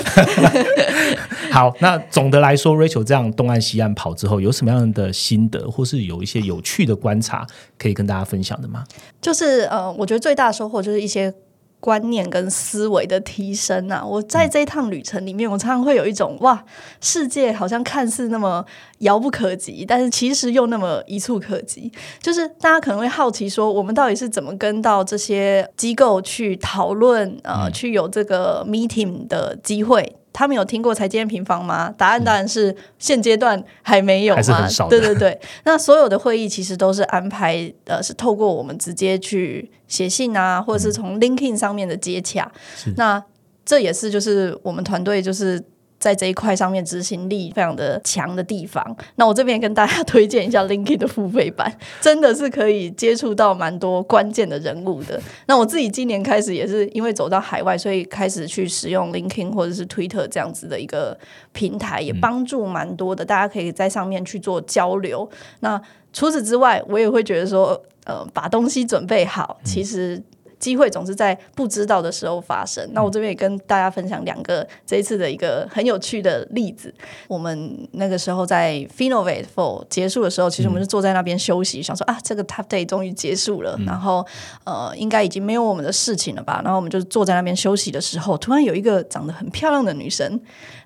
[1.53, 7.45] 好，那总的来说，Rachel 这样东岸西岸跑之后，有什么样的心得，或是有一些有趣的观察
[7.77, 8.83] 可以跟大家分享的吗？
[9.21, 11.31] 就是呃，我觉得最大的收获就是一些
[11.79, 14.03] 观念跟思维的提升啊。
[14.03, 16.65] 我在这一趟旅程里面，我常常会有一种哇，
[16.99, 18.65] 世界好像看似那么
[19.01, 21.91] 遥不可及，但是其实又那么一触可及。
[22.19, 30.15] 就是大家可能会好奇说，我们到底是怎么跟到这些机构去讨论呃，去有这个 meeting 的机会？
[30.33, 31.93] 他们有听过财经平房吗？
[31.97, 34.41] 答案当然是现阶段还没有嘛
[34.89, 42.51] 对对对， 那所有的会议其实都是安排，呃，是透过我们直接去写信啊，或者是从 LinkedIn 上面的接洽。
[42.97, 43.23] 那
[43.63, 45.63] 这也是就是我们团队就是。
[46.03, 48.83] 在这一块上面执行力非常的强的地方，
[49.15, 55.17] 那我这边跟大家推荐一下 LinkedIn 的付费版，真的是可以接触到蛮多关键的人物的。
[55.45, 61.17] 那我自己今年开始也是因为走到海外，所以开始去使用 LinkedIn 或者是 Twitter 这样子的一个
[61.53, 65.29] 平台，也帮助蛮多的，大家可以在上面去做交流。
[65.61, 65.81] 那
[66.11, 70.21] 除此之外，我也会觉得说，呃，把东西准备好，其实。
[70.63, 72.87] 机会总是在不知道的时候发生。
[72.93, 76.93] 那我这边也跟大家分享两个这一次的一个很有趣的例子。
[77.27, 84.25] 我们那个时候在 Finovate for 结束的时候，其实我们是坐在那边休息，想说啊，这个 Tough Day 终于结束了，然后
[84.63, 86.61] 呃，应该已经没有我们的事情了吧？
[86.63, 90.39] 然后我们就坐在那边休息的时候，突然有一个长得很漂亮的女生，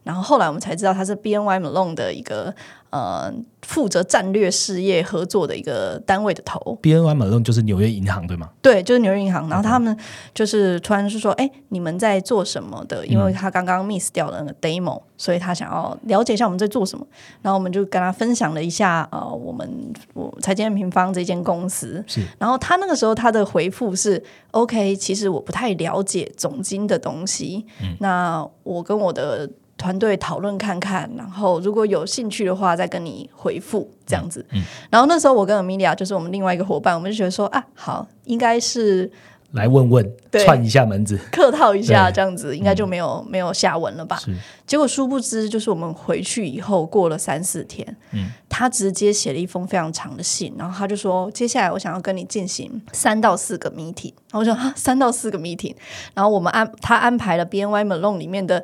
[0.04, 2.52] 然后后来我们才知道她是 BNY Malone 的一个
[2.90, 6.78] 呃负责战略事业合作的一个单位的头。
[6.82, 8.50] BNY Malone 就是纽约银行对吗？
[8.62, 9.50] 对，就是纽约银行。
[9.50, 9.96] 然后他们
[10.34, 17.06] 就是突然是说：“哎，你们在做什么的？”因为他刚刚 miss 掉了那个 demo，所以他想要了解一下我们在做什么。
[17.42, 19.70] 然后我们就跟他分享了一下呃，我们
[20.14, 22.04] 我财经平方这间公司。
[22.08, 22.22] 是。
[22.40, 27.66] 然后他那个时候他的回复是：“OK，其实我不太了解总经的东西。
[28.00, 34.46] 那我跟我的。”团队讨论看看，然后如果有兴趣的话，再跟你回复这样子。
[34.90, 39.10] 然后那时候我跟 Amelia 就是我们另外一个伙伴，我们就觉得说啊，好，应该是
[39.52, 44.18] 来问问，串一下门子，客套一下这样子，应该就没有、没有下文了吧？
[44.18, 44.36] 是。
[44.66, 54.14] 结果殊不知，就是我们回去以后过了三四天，嗯，他直接写了一封非常长的信，然后他就说，接下来我想要跟你进行三到四个 meeting。
[54.32, 55.76] 然后我说啊，三到四个 meeting，
[56.14, 58.64] 然后我们安他安排了 BNY Malone 里面的。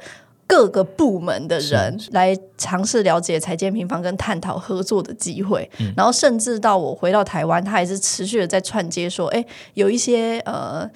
[0.54, 9.44] 各个部门的人来尝试了解财建平方跟探讨合作的机会，嗯、然后甚至到我回到台湾，他还是持续的在串接说，哎，
[9.74, 10.88] 有一些呃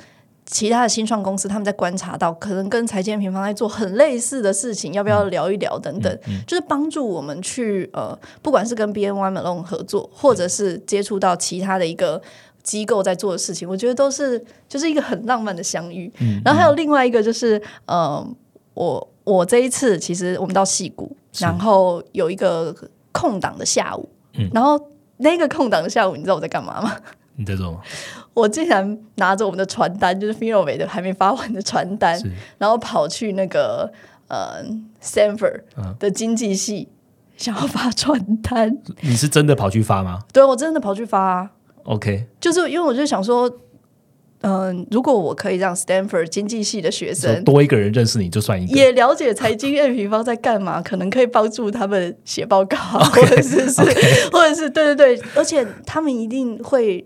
[0.45, 12.21] 其他的新创公司，他们在观察到可能跟财建平方在做很类似的事情，要不要聊一聊等等，嗯嗯、就是帮助我们去呃，不管是跟 BNY Malone 合作，或者是接触到其他的一个。
[12.63, 16.11] 机构在做的事情，我觉得都是就是一个很浪漫的相遇。
[16.19, 18.21] 嗯、然后还有另外一个就是，呃，
[18.73, 22.73] 我我这一次其实我们到戏谷，然后有一个
[23.11, 24.07] 空档的下午，
[24.37, 24.79] 嗯、然后
[25.17, 26.95] 那个空档的下午，你知道我在干嘛吗？
[27.35, 27.81] 你在做吗？
[28.33, 32.17] 我竟然拿着我们的传单，就是 Finovate 的还没发完的传单，
[32.57, 33.91] 然后跑去那个
[34.29, 34.63] 呃
[35.03, 35.63] Stanford
[35.99, 36.87] 的经济系，
[37.35, 38.77] 想要发传单。
[39.01, 40.21] 你是真的跑去发吗？
[40.31, 41.51] 对，我真的跑去发、啊。
[41.83, 43.51] OK，就是因为我就想说，
[44.41, 54.31] 嗯、呃，如果我可以让 Stanford 经济系的学生多一个人认识你，就算一个，也了解财经 N 平方在干嘛，可能可以帮助他们写报告 okay, 或者是是 okay.
[54.31, 57.03] 或者是对对对，而且他们一定会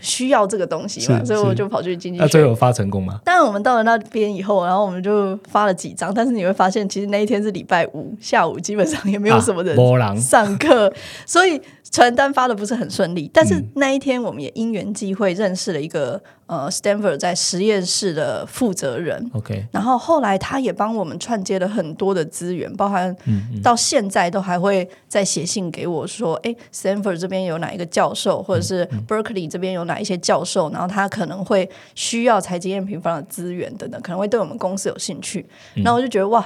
[0.00, 2.24] 需要这个东西嘛，所以我就跑去经济学。
[2.24, 3.20] 那最后发成功吗？
[3.24, 10.92] 当然，我们到了那边以后，然后我们就发了几张，但是你会发现，其实那一天是礼拜五下午，基本上也没有什么人上课，啊、
[11.24, 11.60] 所以。
[11.92, 23.14] 传单发的不是很顺利，但是那一天我们也因缘际会认识了一个呃 Stanford 在实验室的负责人，OK，然后后来他也帮我们串接了很多的资源，包含
[23.62, 36.42] 到现在都还会再写信给我说，哎，Stanford 这边有哪一个教授，或者是 Berkeley 这边有哪一些教授，然后他可能会需要财经验平方的资源等等，可能会对我们公司有兴趣，然后我就觉得哇。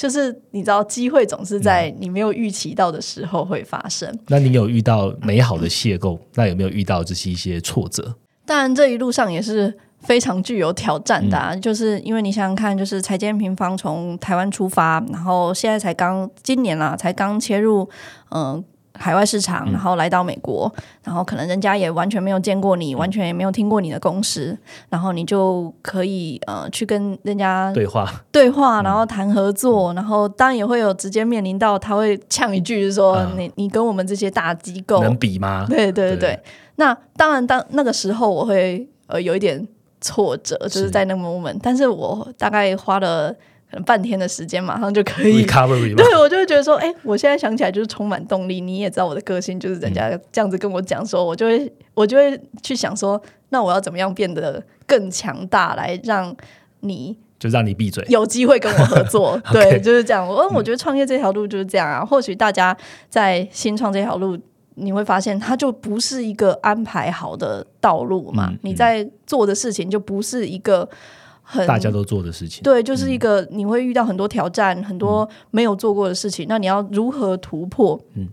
[0.00, 4.10] 就是你知道，机会总是在你没有预期到的时候会发生。
[4.28, 6.18] 那你有遇到美好的邂逅？
[6.36, 8.14] 那有没有遇到这是一些挫折？
[8.46, 17.86] 当然，这一路上也是非常具有挑战的、啊，嗯、就是因为你想想看，就是财建平方从台湾出发，然后现在才刚今年啦，才刚切入
[18.30, 18.64] 嗯、呃、
[18.94, 20.70] 海外市场，然后来到美国，
[21.04, 24.56] 然后可能人家也完全没有见过你，完全也没有听过你的公司，
[24.88, 28.10] 然后你就可以呃去跟人家对话。
[28.30, 35.64] 对话，然后谈合作，然后当然也会有直接面临到他会呛一句，就是说你你跟我们这些大机构能比吗？
[35.70, 36.16] 对对对。
[36.16, 36.40] 对。
[36.76, 39.66] 那当然，当那个时候我会呃有一点
[40.00, 40.90] 挫折，就是。
[40.90, 43.34] 在那个 moment，但是我大概花了。
[43.70, 45.46] 可能半天的时间，马上就可以。
[45.46, 48.60] 对，我就会觉得说，哎，我现在想起来就是充满动力。
[48.60, 56.34] 你也知道我的个性，就是人家这样子跟我讲说，我就会，我就会去想说，那我要怎么样变得更强大，来让
[56.80, 59.40] 你就让你闭嘴，有机会跟我合作。
[59.52, 60.26] 对，就是这样。
[60.26, 62.04] 我我觉得创业这条路就是这样啊。
[62.04, 62.76] 或许大家
[63.08, 64.36] 在新创这条路，
[64.74, 68.52] 你会发现它就不是一个安排好的道路嘛。
[68.62, 70.88] 你在做的事情就不是一个。
[71.66, 78.00] 大家都做的事情，对，就是一个你会遇到很多挑战，很多没有做过的事情，那你要如何突破？
[78.14, 78.28] 嗯，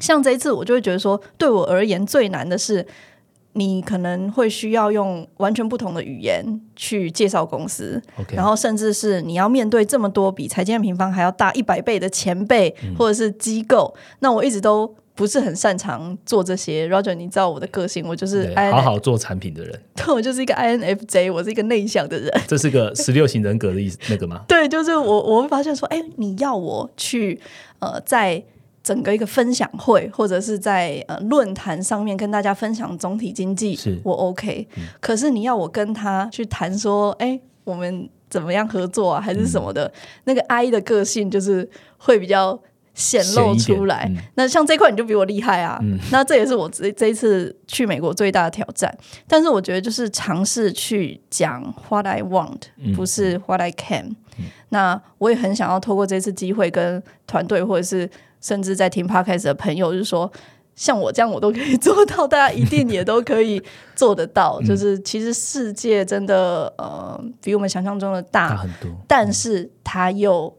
[0.00, 2.86] 像这一次，我就会觉得说，对我而言最难的是，
[3.54, 8.00] 你可能会需要用完全不同的语言去介绍公司，
[8.32, 14.94] 然后甚至是你要面对这么多比财经平方还要大一百倍的前辈或者是机构，那我一直都。
[15.20, 19.78] 不是很擅长做这些，Roger，你知道我的个性，我就是好好做产品的人。
[19.94, 22.32] 对，我就是一个 INFJ，我是一个内向的人。
[22.48, 24.42] 这是个十六型人格的意思，那个吗？
[24.48, 27.38] 对，就是我，我会发现说，哎，你要我去
[27.80, 28.42] 呃，在
[28.82, 34.66] 整个一个分享会或者是在呃论坛上面跟大家分享总体经济，是我 OK。
[35.00, 39.92] 可是你要我跟他去谈说，哎，我们怎么样合作啊，还是什么的？
[40.24, 41.68] 那个 I 的个性就是
[41.98, 42.58] 会比较。
[42.92, 45.80] 显露出来，那像这块你就比我厉害啊！
[46.10, 48.94] 那这也是我这这一次去美国最大的挑战。
[49.26, 52.62] 但是我觉得就是尝试去讲 what I want，
[52.94, 54.16] 不是 what I can。
[54.70, 58.10] 那我也很想要透过这次机会跟团队，或者是
[58.40, 60.30] 甚至在听 podcast 的朋友，就是说
[60.74, 63.62] 像我这样我都可以做到，大家一定也都可以
[63.94, 64.60] 做得到。
[64.66, 70.54] 就是其实世界真的呃比我们想象中的大很多，但是它又。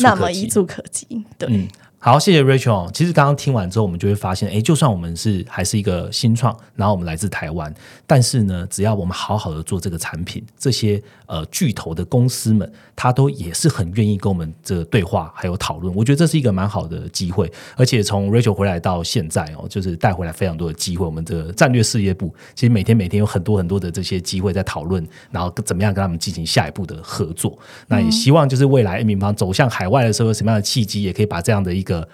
[0.00, 1.06] 那么一触可及，
[1.38, 1.68] 对。
[2.00, 2.88] 好，谢谢 Rachel。
[2.92, 7.74] 其实刚刚听完之后，我们就会发现，哎，就算我们是还是一个新创，然后我们来自台湾，
[8.06, 15.92] 但是呢，只要我们好好的做这个产品，这些呃巨头的公司们，他都也是很愿意跟我们这个对话还有讨论。
[15.92, 17.50] 我觉得这是一个蛮好的机会。
[17.76, 21.04] 而且从 Rachel 回来到现在哦，就是带回来非常多的机会。
[21.04, 27.58] 我们的战略事业部其实每天每天有很多很多的这些机会在讨论，然后怎么样跟他们进行下一步的合作。
[27.88, 32.06] 那也希望就是未来 A 平方走向海外的时候，什么样的契机也可以把这样的一个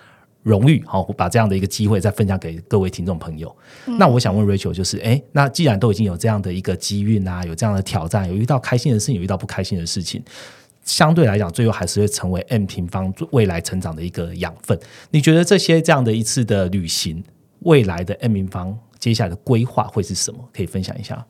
[0.42, 3.54] 荣誉，好，把这样的一个机会再分享给各位听众朋友。
[3.98, 10.22] 那我想问 Rachel，就是，哎，那既然都已经有这样的一个机遇啊，有这样的挑战，有遇到开心的事情，有遇到不开心的事情，
[10.84, 14.78] 相对来讲，最后还是会成为 M 平方未来成长的一个养分。
[15.10, 17.24] 你觉得这些这样的一次的旅行，
[17.60, 20.38] 未来的 M 平方接下来的规划会是什么？
[20.52, 21.26] 可以分享一下。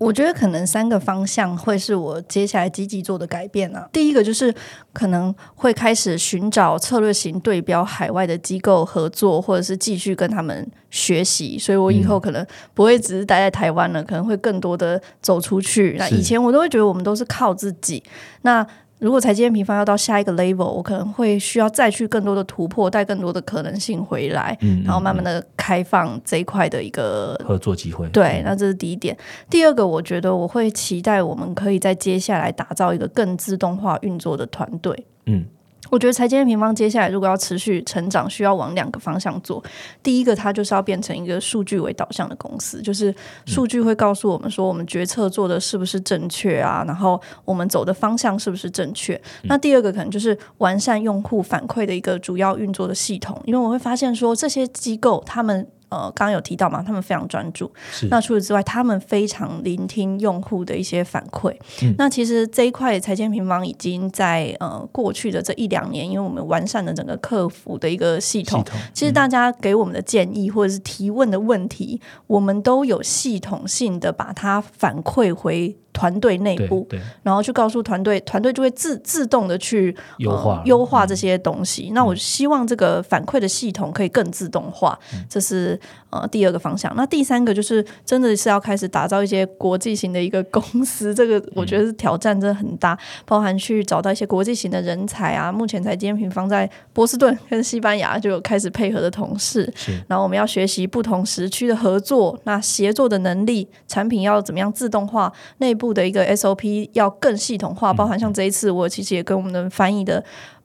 [0.00, 3.86] 我觉得可能三个方向会是我接下来积极做的改变啊。
[3.92, 4.52] 第一个就是
[4.94, 11.58] 可能会开始寻找策略型对标海外的机构合作，或者是继续跟他们学习。
[11.58, 15.96] 所以我以后可能不会只是待在台湾了，可能会更多的走出去。
[15.98, 18.02] 那以前我都会觉得我们都是靠自己。
[18.40, 18.66] 那
[19.00, 28.06] 如果财经平方要到下一个 level，我可能会需要再去更多的突破，带更多的可能性回来，然后慢慢的开放这一块的一个合作机会。
[28.10, 29.16] 对，那这是第一点。
[29.48, 35.06] 第二个，我觉得我会期待我们可以在接下来打造一个更自动化运作的团队。
[35.26, 35.44] 嗯。
[35.90, 39.62] 我觉得财经平方接下来如果要持续成长，需要往两个方向做。
[40.02, 43.14] 第一个，它就是要变成一个数据为导向的公司，就是
[43.44, 49.20] 数据会告诉我们说，我们决策做的是不是正确啊，然后我们走的方向是不是正确。
[49.42, 55.66] 那第二个可能就是完善用户反馈的一个主要运作的系统，因为我会发现说，这些机构他们。
[55.90, 57.70] 呃，刚刚有提到嘛，他们非常专注。
[58.10, 61.54] 那除此之外，他们非常聆听用户的一些反馈。
[61.98, 68.64] 那其实这一块财经平方已经在呃过去的这一两年，因为我们完善了整个客服的一个系统，
[68.94, 75.76] 其实大家给我们的建议或者是提问的问题，我们都有系统性的把它反馈回。
[75.92, 76.86] 团队内部，
[77.22, 80.62] 然后去告诉团队，团队就会自自动的去优化。
[80.64, 81.90] 优化这些东西。
[81.92, 85.78] 那我希望这个反馈的系统可以更自动化，这是
[86.10, 86.94] 呃第二个方向。
[86.94, 95.50] 那第三个就是真的是要开始打造一些国际型的一个公司，这个我觉得是挑战真的很大，包含去找到一些国际型的人才啊。
[95.50, 99.72] 目前才今天平方在波士顿跟西班牙就有开始配合的同事，
[100.06, 105.74] 然后我们要学习不同时区的合作，那协作的能力，产品要怎么样自动化内。
[105.80, 110.22] 部的一个 SOP 要更系统化，包含像这一次，我其实也跟我们的翻译的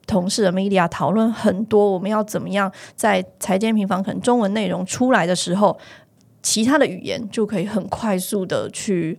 [0.07, 5.77] 同事的 media 讨论很多，我们要怎么样在财经平方可能中文内容出来的时候，
[6.41, 9.17] 其他的语言就可以很快速的去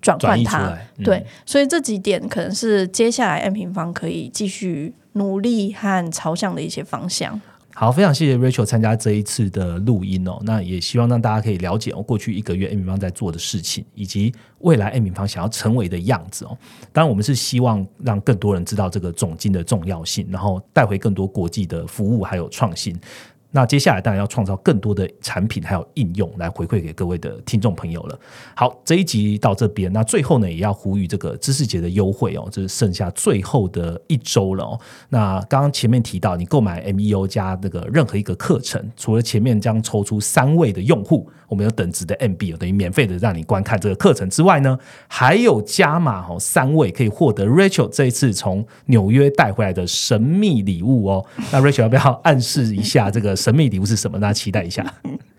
[0.00, 0.76] 转换它。
[1.02, 7.40] 对，所以这几点可能是接下来 M 平方可以继续努力和朝向的一些方向。
[7.80, 10.36] 好，非常谢谢 Rachel 参加这一次的录音哦。
[10.42, 16.58] 那也希望让大家可以了解哦，过去一个月 M 平方在做的事情，以及未来 M 平方想要成为的样子哦。
[16.92, 22.98] 当然，我们是希望让更多人知道这个总金的重要性，然后带回更多国际的服务还有创新。
[23.50, 28.18] 那接下来当然要创造更多的产品还有应用来回馈给各位的听众朋友了。
[28.54, 34.78] 好，这一集到这边，那最后呢也要呼吁这个知识节的优惠哦，这是剩下最后的一周了哦。
[35.08, 44.78] 那刚刚前面提到，你购买 MEO 加那个任何一个课程，除了前面将抽出三位的用户，我们有等值的 MB 等于免费的让你观看这个课程之外呢，
[45.08, 51.24] 还有加码哦，三位可以获得 Rachel 这一次从纽约带回来的神秘礼物哦。
[51.50, 53.37] 那 Rachel 要不要暗示一下这个？
[53.38, 54.18] 神秘礼物是什么？
[54.20, 54.84] 大家期待一下。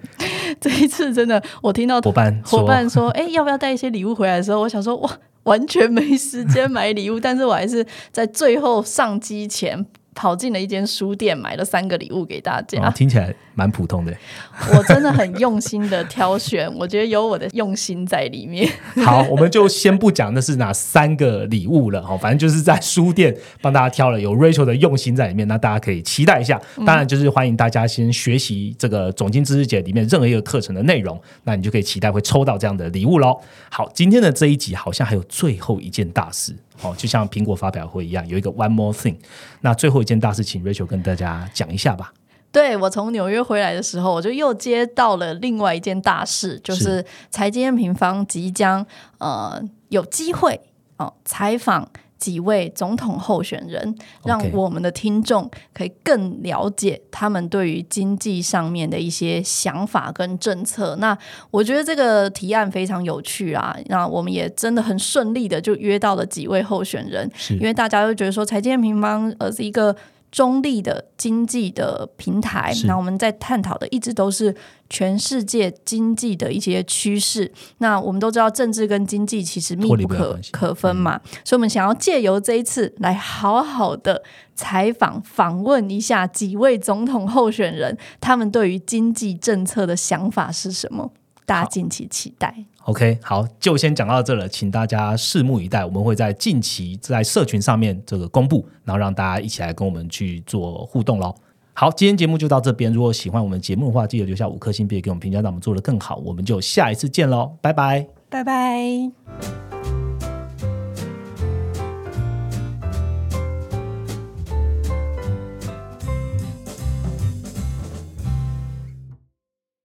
[0.60, 9.86] 这一次真的，我听到伙伴伙伴说：“哎，要不要带一些礼物回来？”的时候，我想说：“哇，完全没时间买礼物。”但是我还是在最后上机前。
[10.20, 12.90] 跑进了一间书店，买了三个礼物给大家。
[12.90, 14.14] 听起来蛮普通的。
[14.76, 18.70] 我真的很用心的挑选，我觉得有我的用心在里面。
[19.06, 22.04] 好，我们就先不讲那是哪三个礼物了。
[22.04, 26.62] 哈，反正就是在书店帮大家挑了，有 Rachel 的用心在里面，那大家可以期待一下。
[26.86, 33.40] 当然，就是欢迎大家先学习这个总经知识节里面任何一个课程的内容，那你就可以期待会抽到这样的礼物喽。
[33.70, 36.54] 好，今天的这一集好像还有最后一件大事。
[36.82, 39.18] 哦，就像苹果发表会一样，有一个 One More Thing。
[39.62, 42.14] 那最后一件大事情，Rachel 跟大家讲一下吧。
[42.52, 48.86] 对我从纽约回来的时候，我就又接到了另外一件大事，就是财经平方即将
[49.20, 50.60] 呃有机会
[50.98, 51.90] 哦采访。
[52.20, 53.96] 几位总统候选人，
[54.26, 60.96] 让我们的听众可以更了解他们对于经济上面的一些想法跟政策。
[60.98, 61.18] 那
[61.50, 63.76] 我觉得这个提案非常有趣啊！
[63.86, 69.96] 那我们也真的很顺利的就约到了几位候选人，因为大家都觉得说财经平方呃是一个。
[70.32, 74.56] 中立的经济的平台，那我们在探讨的一直都是
[74.90, 77.52] 全世界经济的一些趋势。
[77.80, 84.22] 那我们都知道，政治跟经济其实密不可可分嘛，所以我们想要借由这一次来好好的
[84.56, 91.12] 采访、访问一下几位总统候选人，他们对于经济政策的想法是什么？
[91.50, 92.54] 大家近期期待。
[92.84, 95.84] OK，好，就先讲到这了，请大家拭目以待。
[95.84, 101.34] 我们会在近期在社群上面这个公布，然后让大家一起来跟我们去做互动喽。
[101.74, 102.94] 好，今天节目就到这边。
[102.94, 106.18] 如果喜欢我们节目的话，记得留下五颗星，别给我们评价，让我们做的更好。
[106.18, 109.69] 我们就下一次见喽，拜拜，拜拜。